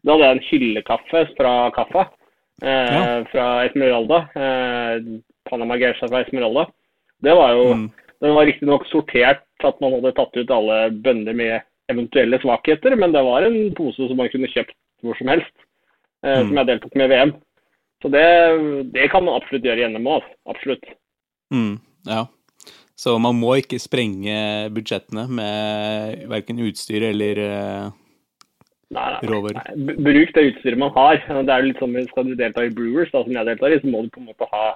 [0.02, 2.21] Da hadde jeg en hyllekaffe fra Kaffa, eh,
[2.60, 3.24] ja.
[3.32, 4.18] fra Esmeralda.
[4.36, 6.68] Eh, Panama Geisha fra Esmeralda.
[7.22, 7.90] Det var jo mm
[8.22, 13.14] den var riktignok sortert at man hadde tatt ut alle bønner med eventuelle svakheter, men
[13.14, 15.54] det var en pose som man kunne kjøpt hvor som helst.
[16.22, 16.46] mm.
[16.46, 17.32] som jeg deltok med i VM.
[18.02, 18.26] Så det,
[18.94, 20.28] det, kan man absolutt gjøre i NM òg.
[20.46, 20.86] Absolutt.
[21.50, 22.20] Mm, ja.
[22.94, 27.42] Så man må ikke sprenge budsjettene med verken utstyr eller
[28.96, 29.74] uh, råvarer?
[29.98, 31.20] Bruk det utstyret man har.
[31.26, 33.92] Det er litt som Skal du delta i Brewers, da, som jeg deltar i, så
[33.92, 34.72] må du på en måte ha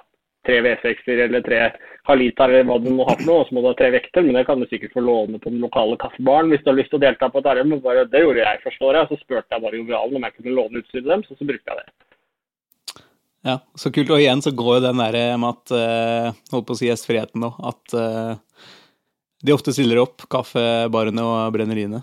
[0.47, 1.61] tre V6-er eller tre
[2.07, 4.23] Halita eller hva du må ha for noe, og så må du ha tre vekter.
[4.23, 6.93] Men det kan du sikkert få låne på den lokale kaffebaren hvis du har lyst
[6.93, 7.77] til å delta på et RM.
[8.11, 9.11] Det gjorde jeg første året.
[9.11, 11.83] Så spurte jeg bare Jovialen om jeg kunne låne utstyret dem, så, så brukte jeg
[11.83, 11.89] det.
[13.47, 14.11] Ja, så kult.
[14.11, 17.43] Og igjen så går jo den der med at uh, Holdt på å si gjestfriheten
[17.43, 17.53] nå.
[17.69, 18.35] At uh,
[19.45, 22.01] de ofte stiller opp, kaffebarene og brenneriene.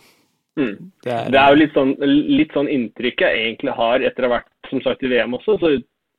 [0.59, 0.91] Mm.
[1.03, 1.95] Det, er, det, er, jo litt sånn,
[2.39, 5.57] litt sånn inntrykk jeg egentlig har etter å ha vært som sagt i VM også.
[5.63, 5.73] så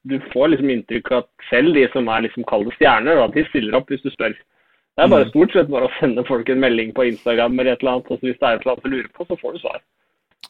[0.05, 3.45] Du får liksom inntrykk av at selv de som er liksom kalde stjerner, da, de
[3.49, 4.35] stiller opp hvis du spør.
[4.95, 5.31] Det er bare mm.
[5.33, 8.11] stort sett bare å sende folk en melding på Instagram eller et eller annet.
[8.11, 9.81] og Hvis det er et eller annet du lurer på, så får du svar.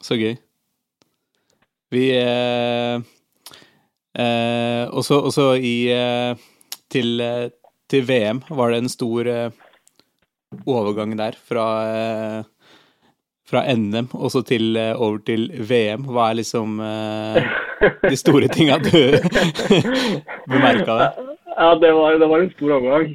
[0.01, 0.35] Så gøy.
[1.93, 2.99] Vi eh,
[4.15, 6.43] Eh, og så i eh,
[6.91, 7.49] til, eh,
[7.91, 9.49] til, VM var det en stor eh,
[10.63, 12.45] overgang der fra, eh,
[13.49, 16.07] fra NM og så til, eh, over til VM.
[16.09, 16.79] Hva er liksom
[18.09, 19.17] de store tinga du
[20.51, 21.23] bemerka deg?
[21.55, 23.13] Ja, det var, det var, en stor overgang.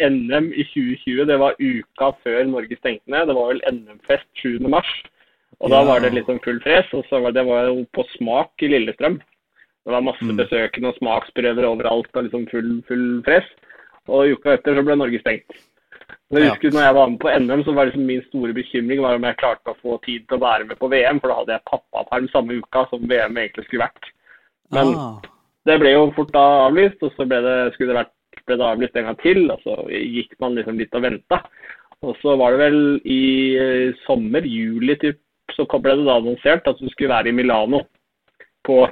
[0.00, 3.28] NM i 2020 det var uka før Norge stengte ned.
[3.30, 4.58] Det var vel NM-fest 7.
[4.66, 4.90] mars.
[5.60, 6.88] Og da var det liksom full fres.
[6.96, 9.20] Og så var det var jo på smak i Lillestrøm.
[9.84, 10.36] Det var masse mm.
[10.36, 13.46] besøkende og smaksprøver overalt og liksom full, full fres.
[14.10, 15.56] Og uka etter så ble Norge stengt.
[16.30, 19.18] Jeg husker når jeg var med på NM, så var liksom min store bekymring var
[19.18, 21.56] om jeg klarte å få tid til å være med på VM, for da hadde
[21.56, 24.10] jeg pappaperm samme uka som VM egentlig skulle vært.
[24.76, 25.18] Men ah.
[25.66, 28.14] det ble jo fort da avlyst, og så ble det, skulle det vært,
[28.46, 29.42] ble det avlyst en gang til.
[29.50, 31.42] Og så gikk man liksom litt og venta.
[32.06, 33.22] Og så var det vel i
[33.60, 35.20] eh, sommer, juli typ,
[35.52, 37.82] så ble det da annonsert at du skulle være i Milano
[38.64, 38.84] på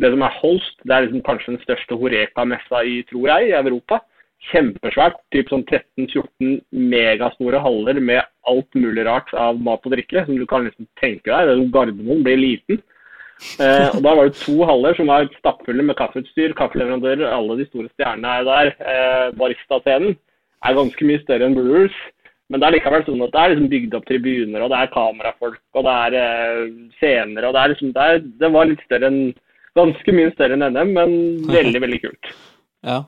[0.00, 3.56] det som er Holst, det er liksom kanskje den største Horeka-messa i, tror jeg, i
[3.58, 3.98] Europa.
[4.50, 5.20] Kjempesvært.
[5.34, 6.56] typ sånn 13-14
[6.92, 10.24] megastore haller med alt mulig rart av mat og drikke.
[10.26, 11.68] Som du kan liksom tenke deg.
[11.74, 12.82] Gardermoen blir liten.
[13.58, 17.26] Eh, og Da var det to haller som var stappfulle med kaffeutstyr, kaffeleverandører.
[17.30, 18.74] Alle de store stjernene er der.
[18.80, 20.16] Eh, Barista-scenen
[20.62, 21.96] er ganske mye større enn Brewers.
[22.52, 24.92] Men det er likevel sånn at det er liksom bygd opp tribuner, og det er
[24.92, 26.66] kamerafolk, og det er eh,
[26.98, 27.46] scener.
[27.48, 29.22] og det, er liksom, det, er, det var litt større enn
[29.78, 31.14] ganske mye større enn NM, men
[31.58, 32.32] veldig, veldig kult.
[32.84, 33.02] ja.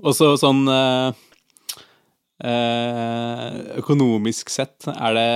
[0.00, 1.18] Og så sånn eh,
[2.48, 5.28] eh, Økonomisk sett, er det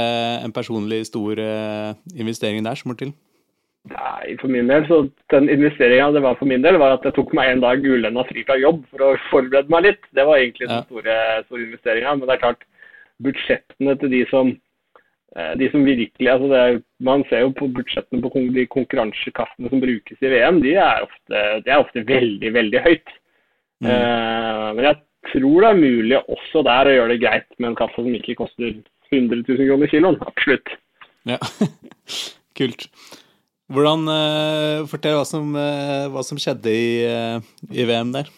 [0.46, 3.12] en personlig stor eh, investering der som må til?
[3.92, 5.02] Nei, for min del, så
[5.34, 8.24] den investeringa det var for min del, var at jeg tok meg en dag ulønna
[8.30, 10.06] fri fra jobb for å forberede meg litt.
[10.16, 11.16] Det var egentlig den store,
[11.50, 12.14] store investeringa.
[12.16, 12.64] Men det er klart,
[13.24, 14.54] budsjettene til de som
[15.58, 20.20] de som virkelig, altså det, Man ser jo på budsjettene på de konkurransekaffene som brukes
[20.22, 23.16] i VM, de er ofte, de er ofte veldig, veldig høyt.
[23.84, 23.90] Mm.
[23.90, 25.00] Uh, men jeg
[25.32, 28.38] tror det er mulig også der å gjøre det greit med en kaffe som ikke
[28.38, 28.70] koster
[29.12, 30.20] 100 000 kroner kiloen.
[30.24, 30.72] Absolutt.
[31.28, 31.40] Ja,
[32.58, 32.88] Kult.
[33.72, 36.88] Hvordan, uh, Fortell hva som, uh, hva som skjedde i,
[37.72, 38.32] i VM der.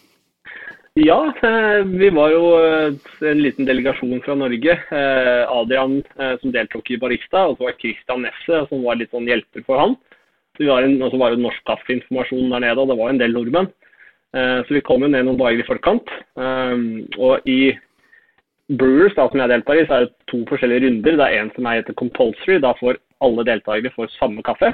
[0.97, 2.95] Ja, eh, vi var jo eh,
[3.29, 4.73] en liten delegasjon fra Norge.
[4.73, 5.99] Eh, Adrian
[6.41, 9.77] som deltok i Barista, og så var Christian Nesse som var litt sånn hjelper for
[9.77, 9.93] han.
[10.57, 13.13] Så vi var en, og så var det norsk kaffeinformasjon der nede, og det var
[13.13, 13.69] en del nordmenn.
[14.37, 16.11] Så vi kom jo ned noen dager i forkant.
[16.37, 17.71] Og i
[18.69, 21.15] Brewers, da, som jeg deltar i, så er det to forskjellige runder.
[21.17, 22.59] Det er en som er heter compulsory.
[22.61, 24.73] Da får alle deltakere får samme kaffe.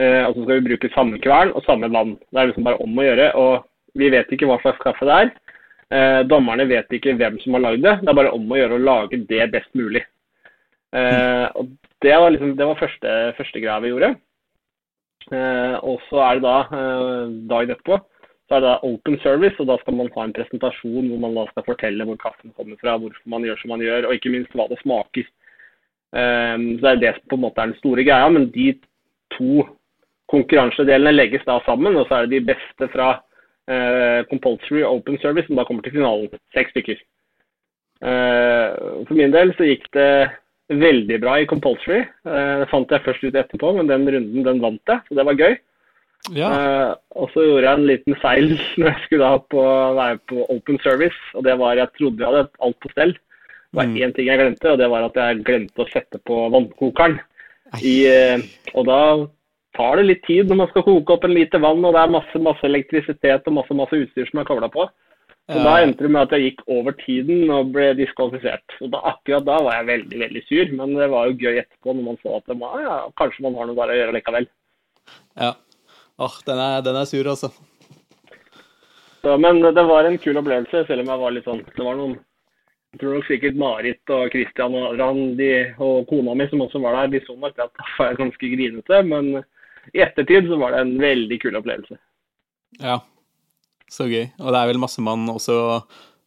[0.00, 2.16] Og så skal vi bruke samme kvern og samme vann.
[2.32, 3.28] Det er liksom bare om å gjøre.
[3.38, 5.30] og vi vet ikke hva slags kaffe det er.
[5.90, 7.96] Eh, dommerne vet ikke hvem som har lagd det.
[8.02, 10.04] Det er bare om å gjøre å lage det best mulig.
[10.94, 14.14] Eh, og Det var, liksom, det var første, første greia vi gjorde.
[15.30, 17.98] Eh, og så er det da eh, dagen etterpå
[18.50, 21.44] så er det open service, og da skal man ha en presentasjon hvor man da
[21.52, 24.56] skal fortelle hvor kaffen kommer fra, hvorfor man gjør som man gjør, og ikke minst
[24.58, 25.28] hva det smaker.
[26.10, 28.32] Um, så Det er det som på en måte er den store greia.
[28.34, 28.72] Men de
[29.36, 29.68] to
[30.34, 33.12] konkurransedelene legges da sammen, og så er det de beste fra
[33.70, 36.34] uh, compulsory open service, som da kommer til finalen.
[36.50, 36.98] Seks stykker.
[38.02, 40.10] Uh, for min del så gikk det
[40.74, 42.02] veldig bra i compulsory.
[42.26, 45.30] Uh, det fant jeg først ut etterpå, men den runden den vant jeg, så det
[45.30, 45.60] var gøy.
[46.28, 46.50] Ja.
[46.52, 49.64] Eh, og så gjorde jeg en liten feil når jeg skulle da på,
[49.96, 51.18] være på open service.
[51.34, 53.16] og det var Jeg trodde jeg hadde alt på stell.
[53.70, 54.14] Det var én mm.
[54.14, 57.20] ting jeg glemte, og det var at jeg glemte å sette på vannkokeren.
[57.86, 58.40] I, eh,
[58.74, 59.02] og da
[59.78, 62.10] tar det litt tid når man skal koke opp en liter vann og det er
[62.10, 64.88] masse, masse elektrisitet og masse, masse utstyr som er kobla på.
[65.50, 65.62] Så ja.
[65.66, 68.74] Da endte det med at jeg gikk over tiden og ble diskvalifisert.
[68.82, 71.94] Og da, Akkurat da var jeg veldig veldig sur, men det var jo gøy etterpå
[71.94, 74.46] når man så at det var, ja, kanskje man har noe der å gjøre likevel.
[75.40, 75.54] Ja,
[76.20, 77.48] Åh, den er, den er sur, altså.
[79.22, 81.96] Så, men det var en kul opplevelse, selv om jeg var litt sånn Det var
[81.98, 82.14] noen
[82.94, 85.42] Jeg tror nok sikkert Marit og Christian og Rand
[85.84, 88.52] og kona mi som også var der, de så nok at da var jeg ganske
[88.54, 89.02] grinete.
[89.06, 89.28] Men
[89.94, 92.00] i ettertid så var det en veldig kul opplevelse.
[92.82, 92.98] Ja,
[93.90, 94.26] så gøy.
[94.40, 95.54] Og det er vel masse man også,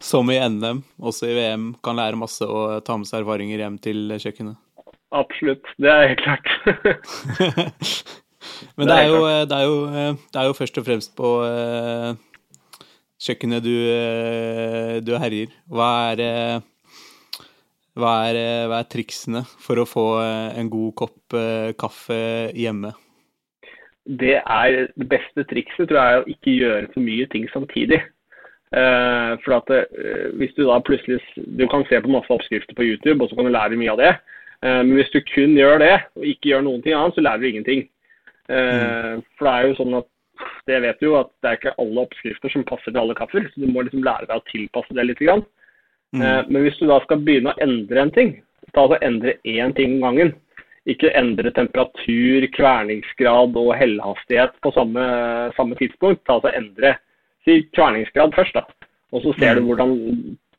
[0.03, 3.77] som i NM, også i VM, kan lære masse og ta med seg erfaringer hjem
[3.83, 4.55] til kjøkkenet.
[5.13, 5.67] Absolutt.
[5.77, 6.47] Det er helt klart.
[8.77, 9.77] Men det er, jo, det, er jo,
[10.33, 12.13] det er jo først og fremst på eh,
[13.23, 15.53] kjøkkenet du, eh, du herjer.
[15.71, 16.63] Hva er,
[17.95, 21.37] hva, er, hva er triksene for å få en god kopp
[21.79, 22.19] kaffe
[22.57, 22.93] hjemme?
[24.03, 28.01] Det det beste trikset, tror jeg, er å ikke gjøre for mye ting samtidig.
[28.73, 29.69] For at
[30.33, 33.45] hvis du da plutselig Du kan se på masse oppskrifter på YouTube, og så kan
[33.45, 34.13] du lære mye av det.
[34.63, 37.47] Men hvis du kun gjør det, og ikke gjør noen ting annet, så lærer du
[37.51, 37.83] ingenting.
[38.49, 39.21] Mm.
[39.37, 40.09] For det er jo sånn at
[40.67, 43.45] det vet du jo at det er ikke alle oppskrifter som passer til alle kaffer.
[43.51, 45.21] Så du må liksom lære deg å tilpasse det litt.
[45.23, 45.43] Grann.
[46.15, 46.49] Mm.
[46.49, 48.33] Men hvis du da skal begynne å endre en ting,
[48.73, 50.33] ta altså endre én ting om gangen.
[50.89, 55.03] Ikke endre temperatur, kverningsgrad og hellehastighet på samme,
[55.57, 56.25] samme tidspunkt.
[56.27, 56.97] Ta altså endre
[57.47, 58.89] si kverningsgrad først, da.
[59.13, 59.69] Og så ser du mm.
[59.69, 59.93] hvordan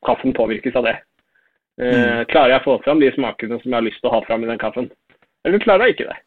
[0.05, 0.95] kaffen påvirkes av det.
[1.81, 2.25] Eh, mm.
[2.31, 4.45] klarer jeg å få fram de smakene som jeg har lyst til å ha fram
[4.45, 4.89] i den kaffen?
[5.45, 6.19] Eller klarer jeg ikke det?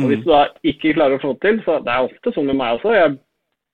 [0.00, 0.24] Og Hvis mm.
[0.24, 2.78] du da ikke klarer å få det til, så det er ofte sånn med meg
[2.78, 2.94] også.
[2.96, 3.16] Jeg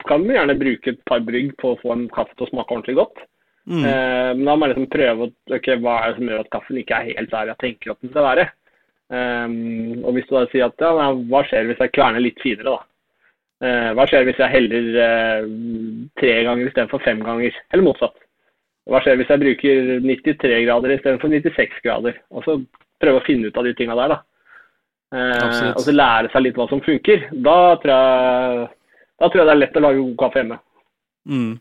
[0.09, 2.97] kan gjerne bruke et par brygg på å få en kaffe til å smake ordentlig
[2.99, 3.23] godt.
[3.69, 3.85] Mm.
[3.85, 5.29] Eh, men da må jeg liksom prøve
[5.59, 8.01] ok, hva er det som gjør at kaffen ikke er helt der jeg tenker at
[8.03, 8.49] den skal være.
[9.09, 12.75] Um, og hvis du da sier at ja, hva skjer hvis jeg kverner litt finere,
[12.75, 12.81] da?
[13.59, 15.47] Uh, hva skjer hvis jeg heller uh,
[16.21, 18.19] tre ganger istedenfor fem ganger, eller motsatt?
[18.89, 22.21] Hva skjer hvis jeg bruker 93 grader istedenfor 96 grader?
[22.33, 22.59] Og så
[23.01, 24.21] prøve å finne ut av de tinga der, da.
[25.09, 27.29] Uh, og så lære seg litt hva som funker.
[27.33, 28.67] Da tror, jeg,
[29.21, 30.59] da tror jeg det er lett å lage god kaffe hjemme.
[31.29, 31.55] Mm.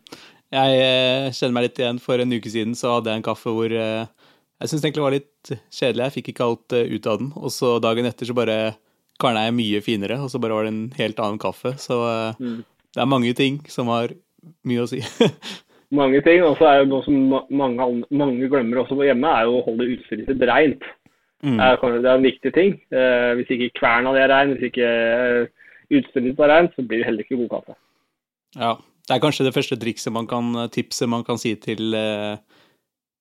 [0.55, 1.99] Jeg eh, kjenner meg litt igjen.
[2.03, 4.07] For en uke siden så hadde jeg en kaffe hvor eh,
[4.57, 6.05] jeg syntes egentlig det var litt kjedelig.
[6.05, 7.31] Jeg fikk ikke alt eh, ut av den.
[7.35, 8.57] Og så dagen etter så bare
[9.21, 11.73] kverna jeg mye finere, og så bare var det en helt annen kaffe.
[11.81, 11.97] Så
[12.39, 12.59] mm.
[12.95, 14.13] det er mange ting som har
[14.67, 15.01] mye å si.
[15.99, 16.45] mange ting.
[16.45, 17.17] Og så er jo noe som
[17.49, 20.87] mange, mange glemmer også hjemme, er jo å holde utstyret sitt rent.
[21.45, 21.57] Mm.
[21.57, 22.77] Det er en viktig ting.
[22.89, 26.85] Eh, hvis ikke kverna di er rein, hvis ikke eh, utstyret ditt er rein, så
[26.85, 27.77] blir det heller ikke god kaffe.
[28.57, 28.77] Ja.
[29.07, 32.35] Det er kanskje det første trikset man kan tipse man kan si til eh,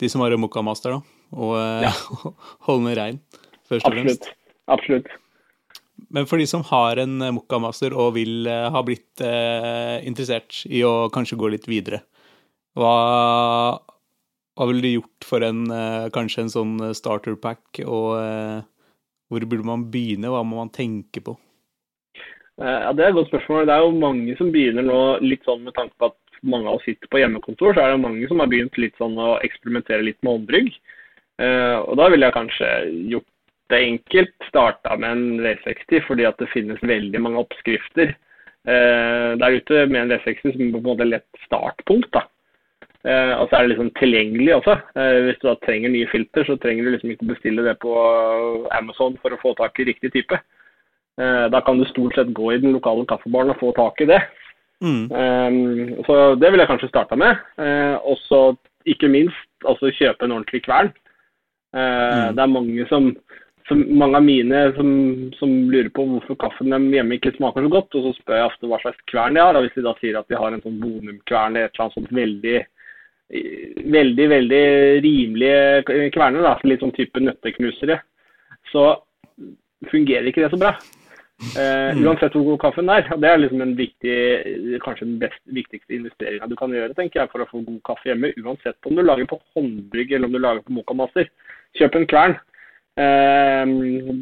[0.02, 1.20] de som har en Mokkamaster, da.
[1.36, 1.92] Og ja.
[2.66, 3.20] holde den rein,
[3.68, 4.26] først og fremst.
[4.66, 5.06] Absolutt.
[6.10, 11.06] Men for de som har en Mokamaster og vil ha blitt eh, interessert i å
[11.14, 12.02] kanskje gå litt videre,
[12.76, 12.96] hva
[14.56, 18.60] hva ville du gjort for en, eh, kanskje en sånn eh, starter pack, og eh,
[19.28, 20.30] hvor burde man begynne?
[20.32, 21.36] Hva må man tenke på?
[22.56, 23.66] Ja, Det er et godt spørsmål.
[23.68, 26.78] Det er jo mange som begynner nå litt sånn med tanke på at mange av
[26.78, 30.06] oss sitter på hjemmekontor, så er det mange som har begynt litt sånn å eksperimentere
[30.06, 30.70] litt med håndbrygg.
[31.36, 32.70] Og da ville jeg kanskje
[33.12, 33.28] gjort
[33.74, 34.46] det enkelt.
[34.48, 38.14] Starta med en V60 fordi at det finnes veldig mange oppskrifter
[38.64, 42.08] der ute med en V60 som på en måte er lett startpunkt.
[42.16, 42.24] da.
[43.06, 44.74] Eh, og så er det liksom tilgjengelig også.
[44.98, 47.92] Eh, hvis du da trenger nye filter, så trenger du liksom ikke bestille det på
[48.74, 50.38] Amazon for å få tak i riktig type.
[51.20, 54.10] Eh, da kan du stort sett gå i den lokale kaffebaren og få tak i
[54.14, 54.20] det.
[54.84, 55.08] Mm.
[56.04, 57.38] så det vil jeg kanskje starte med.
[58.04, 58.40] og så
[58.84, 60.90] ikke minst altså kjøpe en ordentlig kvern.
[61.72, 62.36] Mm.
[62.36, 63.06] Det er mange som,
[63.70, 64.90] som, mange av mine som,
[65.38, 67.96] som, lurer på hvorfor kaffen hjemme ikke smaker så godt.
[67.96, 69.56] Og så spør jeg ofte hva slags kvern de har.
[69.56, 71.96] Og hvis de da sier at de har en sånn bonumkvern eller et eller annet
[71.96, 72.58] sånt veldig
[73.30, 74.66] veldig, veldig
[75.02, 77.98] rimelige kverner, da, litt sånn type nøtteknusere,
[78.70, 78.92] så
[79.90, 80.76] fungerer ikke det så bra.
[81.36, 83.04] Uh, uansett hvor god kaffen er.
[83.20, 84.14] Det er liksom en viktig,
[84.84, 88.08] kanskje den best, viktigste investeringa du kan gjøre tenker jeg, for å få god kaffe
[88.08, 88.32] hjemme.
[88.40, 91.28] Uansett om du lager på håndbrygg eller om du lager på Mokamaster.
[91.76, 92.38] Kjøp en kvern.
[92.96, 93.66] Uh,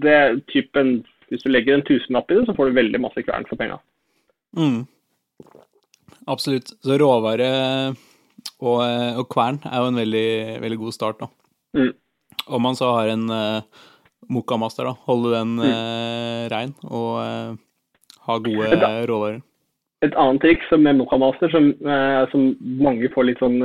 [0.03, 0.19] det
[0.51, 0.97] typen,
[1.31, 3.79] Hvis du legger en tusenlapp i det, så får du veldig masse kvern for penga.
[4.59, 4.83] Mm.
[6.31, 6.75] Absolutt.
[6.83, 7.49] Så råvare
[8.61, 10.29] og, eh, og, kvern er jo en veldig,
[10.63, 11.31] veldig god start, da.
[11.79, 11.93] Mm.
[12.47, 13.89] Om man så har en uh,
[14.33, 14.95] Mokamaster, da.
[15.09, 15.65] Holde den mm.
[15.65, 17.59] uh, rein og uh,
[18.29, 19.43] ha gode et, råvarer.
[20.05, 23.61] Et annet triks med Mokamaster som, uh, som mange får litt sånn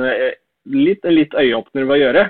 [0.70, 2.28] litt, litt øyeåpner ved å gjøre,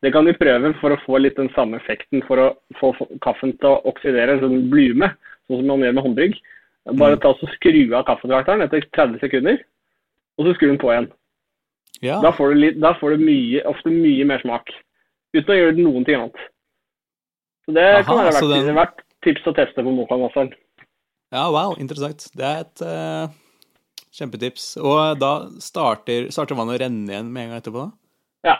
[0.00, 2.46] det kan de prøve for å få litt den samme effekten for å
[2.78, 5.10] få kaffen til å oksidere, sånn blume,
[5.44, 6.38] sånn som man gjør med håndbrygg.
[6.96, 7.22] Bare mm.
[7.22, 9.58] ta og skru av kaffedrakteren etter 30 sekunder,
[10.40, 11.10] og så skru den på igjen.
[12.04, 12.16] Ja.
[12.24, 14.72] Da, får du litt, da får du mye, ofte mye mer smak.
[15.36, 16.48] Uten å gjøre noen ting annet.
[17.66, 18.74] Så det Aha, kan være verdt, den...
[18.78, 20.54] verdt tips å teste på Mokan-masteren.
[21.30, 22.26] Ja, wow, interessant.
[22.34, 23.30] Det er et uh,
[24.16, 24.72] kjempetips.
[24.80, 27.86] Og da starter, starter vannet å renne igjen med en gang etterpå?
[27.86, 28.50] da?
[28.50, 28.58] Ja.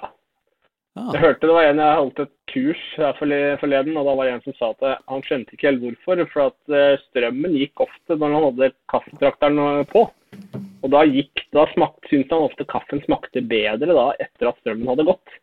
[0.98, 1.12] Ah.
[1.14, 4.32] Jeg hørte det var en jeg holdt et kurs her forleden, og da var det
[4.34, 6.24] en som sa at han skjønte ikke helt hvorfor.
[6.32, 10.04] For at eh, strømmen gikk ofte når han hadde kaffetrakteren på.
[10.80, 14.88] Og da, gikk, da smakte, syntes han ofte kaffen smakte bedre da etter at strømmen
[14.88, 15.38] hadde gått.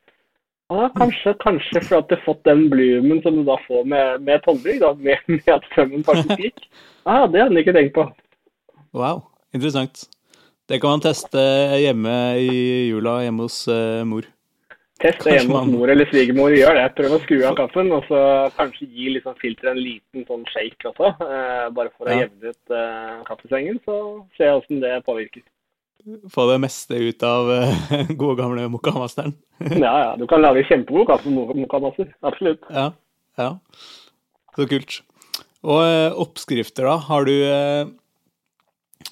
[0.68, 4.24] Ja, kanskje, kanskje for at du har fått den bloomen som du da får med,
[4.28, 6.66] med tollbrygg, da, med, med, at strømmen faktisk gikk.
[7.06, 8.08] Ja, Det hadde han ikke tenkt på.
[8.98, 9.24] Wow,
[9.56, 10.08] interessant.
[10.68, 11.40] Det kan man teste
[11.80, 12.58] hjemme i
[12.90, 14.28] jula hjemme hos uh, mor.
[15.08, 16.56] Test det hjemme hos mor eller svigermor.
[16.56, 16.88] Gjør det.
[16.98, 18.22] Prøv å skru av kaffen, og så
[18.58, 21.14] kanskje gi liksom filteret en liten sånn shake også.
[21.24, 22.26] Eh, bare for å ja.
[22.26, 24.00] jevne ut eh, kaffesengen, så
[24.40, 25.46] se åssen det påvirker.
[26.32, 29.36] Få det meste ut av eh, gode, gamle mokamasteren.
[29.86, 30.12] ja, ja.
[30.20, 32.12] Du kan lage kjempegod kaffe med mokamaster.
[32.28, 32.64] Absolutt.
[32.72, 32.92] Ja,
[33.40, 33.52] ja.
[34.56, 35.02] Så kult.
[35.68, 37.00] Og eh, oppskrifter, da.
[37.10, 37.90] Har du eh,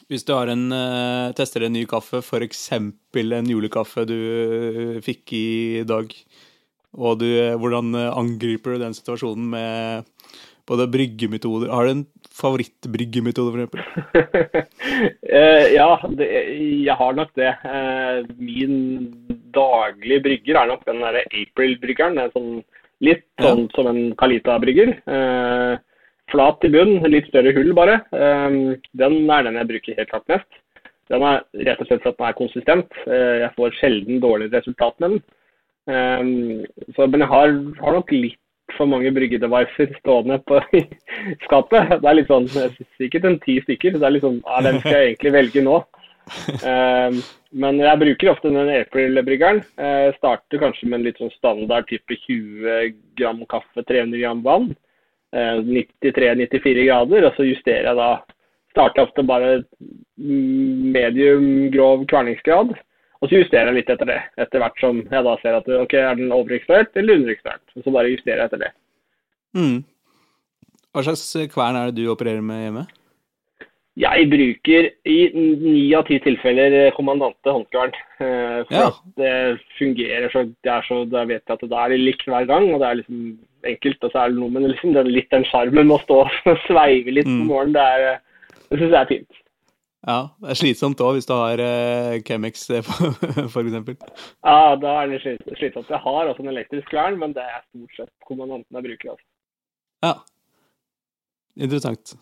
[0.10, 2.66] hvis du har en, uh, tester en ny kaffe, f.eks.
[2.76, 5.48] en julekaffe du uh, fikk i
[5.88, 6.12] dag,
[6.96, 10.12] og du, uh, hvordan angriper du den situasjonen med
[10.66, 14.70] både bryggemetoder Har du en favorittbryggemetode, f.eks.?
[15.78, 16.30] ja, det,
[16.84, 17.52] jeg har nok det.
[18.42, 18.80] min
[19.54, 22.18] daglige brygger er nok den derre April-bryggeren.
[22.34, 22.50] Sånn,
[23.06, 23.76] litt sånn ja.
[23.78, 24.98] som en Kalita-brygger.
[25.06, 25.78] Uh,
[26.32, 28.00] flat i bunn, litt større hull bare.
[28.16, 30.62] Ehm, den er den jeg bruker helt klart mest.
[31.12, 33.02] Den er rett og slett for at den er konsistent.
[33.06, 35.22] Eh, jeg får sjelden dårlig resultat med den.
[35.94, 38.42] Ehm, så, men jeg har, har, nok litt
[38.74, 40.60] for mange bryggedevices stående på
[41.46, 42.00] skapet.
[42.02, 42.50] Det er litt sånn,
[42.98, 44.00] sikkert en ti stykker.
[44.00, 45.84] Det er litt sånn, ja, Den skal jeg egentlig velge nå.
[46.66, 47.20] Ehm,
[47.56, 49.62] men jeg bruker ofte den April-bryggeren.
[49.78, 54.74] Jeg starter kanskje med en litt sånn standard type 20 gram kaffe, 300 gram vann.
[55.36, 58.10] 93-94 grader, og så justerer jeg da
[58.76, 59.62] Starter ofte bare
[60.20, 64.18] medium grov kverningsgrad, og så justerer jeg litt etter det.
[64.36, 67.64] Etter hvert som jeg da ser at ok, er den overekstrahert eller underekstrahert.
[67.72, 68.72] Så bare justerer jeg etter det.
[69.56, 69.78] Mm.
[70.92, 72.84] Hva slags kvern er det du opererer med hjemme?
[73.96, 77.94] Jeg bruker i ni av ti tilfeller kommandante håndkvern.
[78.20, 78.90] Eh, for ja.
[78.90, 79.36] at det
[79.78, 82.68] fungerer så, det er så Da vet jeg at det er likt hver gang.
[82.74, 83.22] og det er liksom
[83.72, 84.04] enkelt.
[84.04, 86.60] Og så er det noe med liksom, den, litt den sjarmen med å stå og
[86.68, 87.48] sveive litt på mm.
[87.48, 87.78] morgenen.
[87.78, 89.42] Det, er, det syns jeg er fint.
[90.06, 93.80] Ja, det er slitsomt òg hvis du har uh, Chemex f.eks.
[94.44, 95.88] Ja, da er det slitsomt.
[95.88, 99.16] Jeg har også en elektrisk kvern, men det er stort sett kommandanten jeg bruker.
[99.16, 99.28] Altså.
[100.04, 100.14] Ja,
[101.64, 102.18] interessant.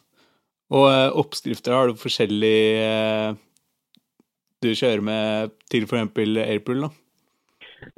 [0.74, 3.36] Og uh, oppskrifter, har du forskjellig uh,
[4.64, 6.14] du kjører med til f.eks.
[6.48, 6.92] April, da?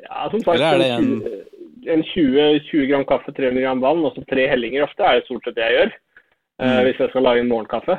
[0.02, 1.46] Ja, som sagt, Eller er det en
[1.88, 5.28] en 20, 20, gram kaffe, 300 gram vann og så tre hellinger ofte er det
[5.28, 5.96] stort sett det jeg gjør.
[6.56, 6.68] Mm.
[6.68, 7.98] Uh, hvis jeg skal lage en morgenkaffe.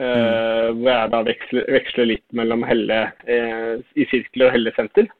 [0.00, 0.78] Uh, mm.
[0.80, 5.10] Hvor jeg da veksler, veksler litt mellom helle uh, i sirkler og helle senter.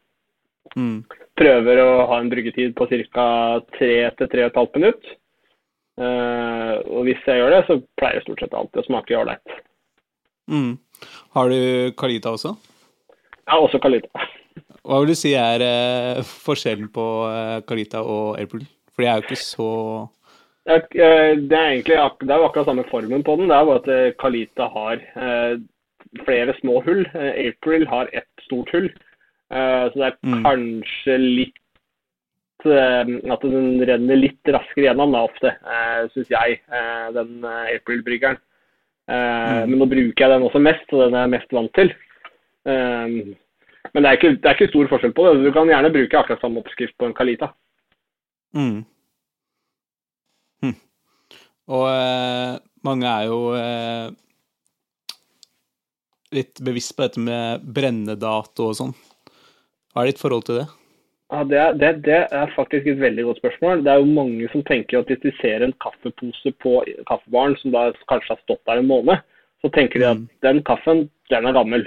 [0.75, 1.03] Mm.
[1.39, 3.27] Prøver å ha en bryggetid på ca.
[3.79, 5.19] 3-3,5 minutter.
[6.01, 9.57] Uh, og hvis jeg gjør det, så pleier det stort sett alltid å smake ålreit.
[10.51, 10.71] Mm.
[11.37, 12.55] Har du Kalita også?
[13.45, 14.09] Ja, også Kalita.
[14.87, 18.65] Hva vil du si er uh, forskjellen på uh, Carita og Airpool?
[18.93, 19.71] For de er jo ikke så
[20.63, 20.83] det er,
[21.41, 23.49] Det er egentlig det er jo akkurat samme formen på den.
[23.51, 25.01] Det er bare at Kalita har
[26.23, 27.01] flere små hull.
[27.19, 28.87] April har ett stort hull.
[29.51, 30.45] så det er mm.
[30.45, 31.59] kanskje litt
[32.67, 36.59] At den renner litt raskere gjennom da ofte, uh, syns jeg,
[37.17, 38.41] den April-bryggeren.
[39.11, 39.69] Mm.
[39.69, 41.91] Men nå bruker jeg den også mest, og den er jeg mest vant til.
[43.93, 45.43] Men det er, ikke, det er, ikke, stor forskjell på det.
[45.43, 47.51] Du kan gjerne bruke akkurat samme oppskrift på en Kalita.
[48.57, 48.85] Mm.
[50.63, 50.77] Hm.
[51.77, 52.55] Og eh,
[52.89, 54.07] mange er jo eh,
[56.39, 58.95] litt bevisst på dette med brennedato og sånn.
[59.93, 60.69] Hva er ditt forhold til det?
[61.33, 63.85] Ja, det er, det, det er, faktisk et veldig godt spørsmål.
[63.85, 66.73] Det er jo mange som tenker at hvis de ser en kaffepose på
[67.09, 69.23] kaffebaren som da kanskje har stått der en måned,
[69.65, 70.27] så tenker de at mm.
[70.45, 71.87] den kaffen, den er gammel.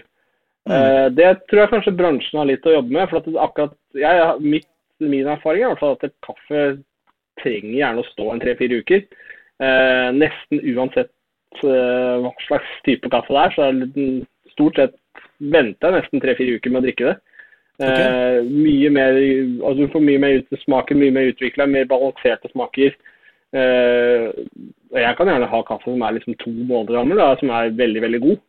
[0.65, 1.13] Mm.
[1.13, 3.09] Det tror jeg kanskje bransjen har litt å jobbe med.
[3.11, 4.69] for at akkurat, jeg, mitt,
[5.03, 6.59] Min erfaring er at kaffe
[7.41, 9.01] trenger gjerne å stå en tre-fire uker.
[9.59, 11.11] Eh, nesten uansett
[11.67, 14.05] eh, hva slags type kaffe det er, så er det
[14.53, 14.95] stort sett
[15.39, 17.15] venter jeg nesten tre-fire uker med å drikke det.
[17.75, 18.05] Okay.
[18.07, 19.17] Eh, mye mer,
[19.67, 22.95] altså Du får mye mer ut, smaken mye mer utvikla, mer balanserte smaker.
[23.55, 27.75] og jeg kan gjerne ha kaffe som er liksom to måneder gammel, da, som er
[27.75, 28.39] veldig veldig god.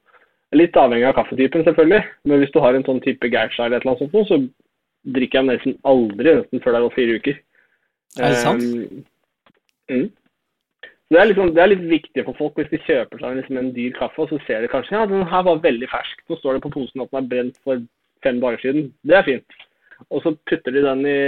[0.54, 2.02] Litt avhengig av kaffetypen, selvfølgelig.
[2.24, 5.40] Men hvis du har en sånn type Geisha eller et eller annet sånt, så drikker
[5.40, 7.40] jeg nesten aldri nesten før det har gått fire uker.
[8.16, 8.62] Er det sant?
[8.62, 9.02] Um,
[9.90, 10.06] mm.
[11.06, 13.68] Det er, liksom, det er, litt viktig for folk hvis de kjøper seg liksom en
[13.74, 16.24] dyr kaffe, og så ser de kanskje ja, den her var veldig fersk.
[16.26, 17.82] Så står det på posen at den er brent for
[18.26, 18.90] fem dager siden.
[19.06, 19.62] Det er fint.
[20.12, 21.18] Og så putter de den i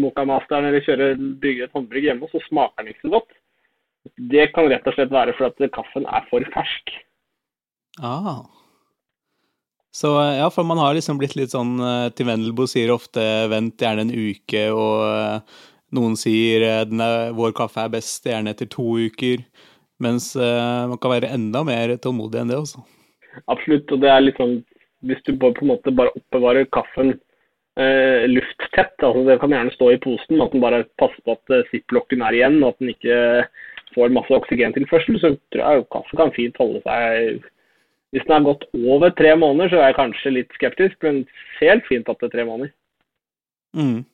[0.00, 3.36] Moka-masteren eller kjører, bygger et håndbrygg hjemme, og så smaker den ikke så godt.
[4.32, 6.94] Det kan rett og slett være fordi kaffen er for fersk.
[8.00, 8.46] Ah.
[9.96, 13.80] Så ja, for man har liksom blitt litt sånn eh, Til Vendelbo sier ofte 'vent
[13.80, 15.62] gjerne en uke', og eh,
[15.96, 19.44] noen sier er, 'vår kaffe er best gjerne etter to uker'.
[19.96, 22.82] Mens man kan være enda mer tålmodig enn det også.
[23.48, 23.88] Absolutt.
[23.96, 24.58] Og det er litt sånn
[25.04, 27.12] Hvis du på en måte bare oppbevarer kaffen
[27.76, 31.52] eh, lufttett, altså det kan gjerne stå i posen, at den bare passer på at
[31.52, 33.18] uh, ziplocken er igjen, og at den ikke
[33.96, 37.44] får masse oksygentilførsel, så tror jeg kaffe kan fint holde seg
[38.14, 41.24] Hvis den har gått over tre måneder, så er jeg kanskje litt skeptisk, men
[41.60, 42.72] helt fint opp til tre måneder.
[43.76, 44.04] Mm.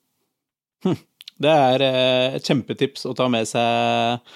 [0.86, 0.96] Hm.
[1.42, 4.32] Det er eh, et kjempetips å ta med seg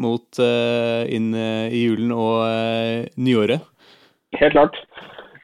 [0.00, 3.66] mot uh, inn i julen og nyåret.
[4.40, 4.78] Helt klart.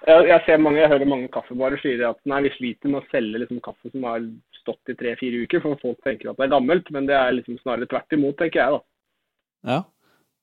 [0.07, 3.09] Jeg, jeg, ser mange, jeg hører mange kaffebarer sier at nei, vi sliter med å
[3.11, 4.23] selge liksom, kaffe som har
[4.61, 6.93] stått i tre-fire uker, for folk tenker at det er gammelt.
[6.95, 8.81] Men det er liksom snarere tvert imot, tenker jeg da.
[9.67, 9.81] Ja,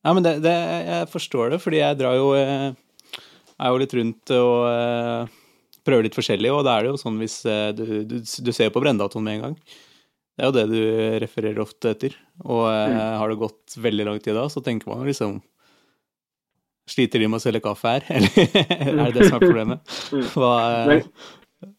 [0.04, 0.58] ja men det, det,
[0.90, 5.40] jeg forstår det, fordi jeg drar jo er jo litt rundt og
[5.88, 7.40] prøver litt forskjellig, og da er det jo sånn hvis
[7.78, 9.58] du, du, du ser på brenndatoen med en gang.
[10.34, 10.84] Det er jo det du
[11.22, 12.16] refererer ofte etter.
[12.42, 13.02] Og eh, mm.
[13.22, 15.38] har det gått veldig lang tid da, så tenker man liksom
[16.90, 19.96] Sliter de med å selge kaffe her, eller er det det som er problemet?
[20.12, 20.26] Mm.
[20.34, 20.54] Hva,
[20.96, 21.70] eh...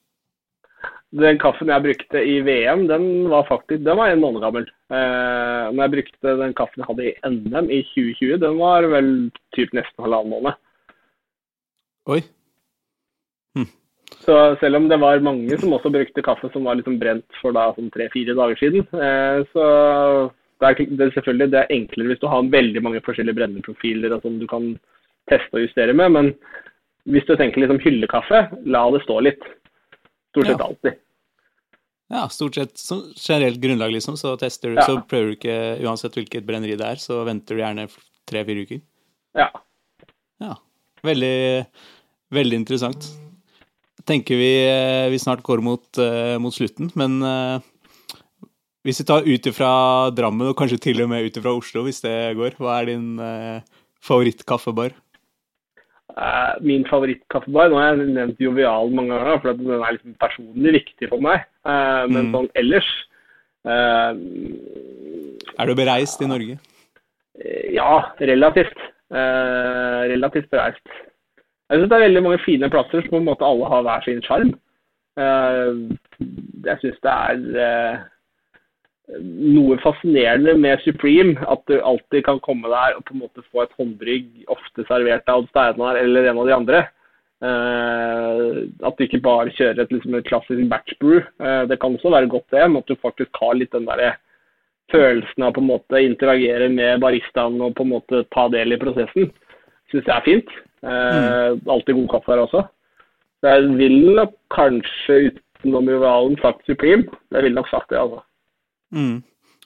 [1.25, 4.69] den kaffen jeg brukte i VM, den var faktisk den var en måned gammel.
[4.89, 9.13] Eh, når jeg brukte den kaffen jeg hadde i NM i 2020, den var vel
[9.57, 10.63] typ nesten halvannen måned.
[12.15, 12.23] Oi.
[14.25, 17.55] Så selv om det var mange som også brukte kaffe som var liksom brent for
[17.57, 19.67] da sånn tre-fire dager siden, eh, så
[20.65, 24.17] det er, det er, selvfølgelig det er enklere hvis du har veldig mange forskjellige brenneprofiler
[24.23, 24.71] som du kan
[25.31, 26.13] teste og justere med.
[26.17, 26.31] Men
[27.13, 29.49] hvis du tenker liksom hyllekaffe, la det stå litt.
[30.35, 30.69] Stort sett ja.
[30.69, 31.01] alltid.
[32.15, 34.17] Ja, stort sett som generelt grunnlag, liksom.
[34.21, 34.87] Så tester du, ja.
[34.89, 37.89] så prøver du ikke uansett hvilket brenneri det er, så venter du gjerne
[38.29, 38.81] tre-fire uker.
[39.39, 39.51] Ja.
[40.43, 40.57] Ja.
[41.05, 41.37] Veldig,
[42.33, 43.13] veldig interessant
[44.09, 47.61] tenker vi, eh, vi snart går mot, uh, mot slutten, men uh,
[48.85, 49.71] hvis vi tar ut ifra
[50.17, 53.09] Drammen, og kanskje til og med ut ifra Oslo, hvis det går, hva er din
[53.23, 53.59] eh,
[54.05, 54.91] favorittkaffebar?
[56.63, 61.09] min favorittkaffebar Nå har jeg nevnt Jovial mange ganger, for den er liksom personlig viktig
[61.11, 61.39] for meg.
[61.65, 62.35] men mm.
[62.37, 62.91] sånn ellers
[65.57, 66.55] Er du bereist i Norge?
[67.75, 68.79] Ja, relativt.
[69.11, 70.87] relativt bereist.
[71.71, 74.05] Jeg syns det er veldig mange fine plasser som på en måte alle har hver
[74.05, 74.53] sin sjarm.
[75.19, 75.71] Eh,
[76.67, 78.03] jeg syns det er eh,
[79.21, 81.37] noe fascinerende med Supreme.
[81.51, 85.29] At du alltid kan komme der og på en måte få et håndbrygg, ofte servert
[85.31, 86.85] av Steinar eller en av de andre.
[87.45, 91.21] Uh, at du ikke bare kjører et, liksom, et klassisk batch brew.
[91.43, 94.17] Uh, det kan også være godt det, men at du faktisk har litt den der
[94.93, 98.81] følelsen av på en måte interagere med baristaen og på en måte ta del i
[98.81, 99.29] prosessen.
[99.93, 100.55] Syns jeg er fint.
[100.85, 101.63] Mm.
[101.73, 102.61] Alltid god kaffe her også.
[103.41, 107.09] Så jeg vil nok kanskje utenom rivalen sagt Supreme.
[107.33, 108.21] Jeg ville nok sagt det, altså.
[108.95, 109.19] Mm.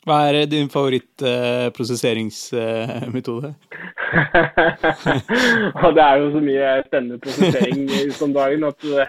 [0.09, 3.51] Hva er din favorittprosesseringsmetode?
[4.09, 7.85] Uh, det er jo så mye spennende prosessering
[8.25, 9.05] om dagen at det,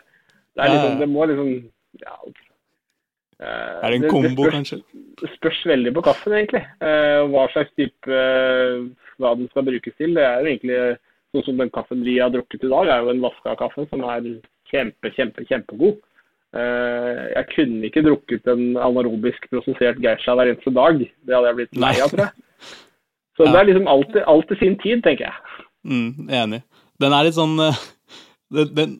[0.59, 4.83] er liksom, det må liksom ja, uh, Er det en kombo, det, det spørs, kanskje?
[5.21, 6.63] Det spørs veldig på kaffen, egentlig.
[6.83, 8.11] Uh, hva slags type
[9.23, 10.11] Hva den skal brukes til.
[10.19, 10.99] Det er jo egentlig
[11.29, 14.01] Sånn som den kaffen vi har drukket i dag, er jo en vaska kaffe som
[14.09, 14.23] er
[14.71, 15.99] kjempe, kjempe, kjempegod.
[16.49, 21.01] Eh, jeg kunne ikke drukket en anarobisk prosessert geisha hver eneste dag.
[21.01, 22.71] Det hadde jeg blitt lei av, tror jeg.
[23.37, 23.51] Så ja.
[23.53, 23.89] det er liksom
[24.33, 25.65] alt til sin tid, tenker jeg.
[25.87, 26.63] Mm, enig.
[26.99, 27.83] Den er litt sånn eh,
[28.51, 28.95] den, den,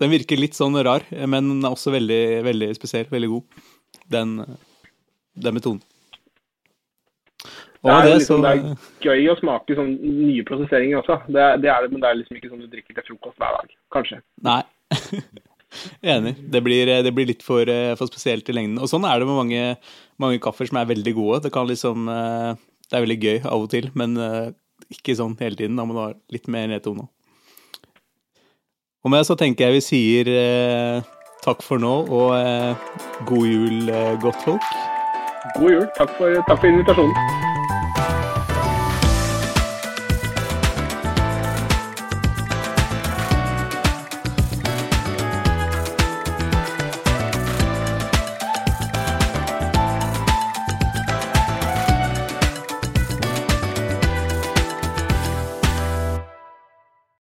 [0.00, 3.10] den, virker litt sånn rar, men den er også veldig, veldig spesiell.
[3.10, 3.66] Veldig god,
[4.14, 4.38] den,
[5.34, 5.82] den metoden.
[7.84, 11.18] Det er, liksom, det er, gøy å smake sånn nye prosesseringer også.
[11.26, 13.58] Det, det, er det, men det er liksom ikke sånn du drikker til frokost hver
[13.58, 13.74] dag.
[13.92, 14.22] Kanskje.
[14.46, 14.62] Nei.
[16.02, 16.34] Enig.
[16.50, 18.80] Det blir, det blir litt for, eh, for, spesielt i lengden.
[18.82, 19.64] Og sånn er det med mange,
[20.22, 21.42] mange kaffer som er veldig gode.
[21.46, 22.54] Det liksom eh,
[22.84, 24.52] Det er veldig gøy av og til, men eh,
[24.92, 25.76] ikke sånn hele tiden.
[25.76, 27.08] Da må du ha litt mer nedtone.
[29.04, 30.30] Og med det så tenker jeg vi sier
[31.44, 33.90] takk for nå, og god jul,
[34.22, 34.70] Godt folk
[35.58, 35.84] God jul.
[35.98, 37.53] Takk for, takk for invitasjonen.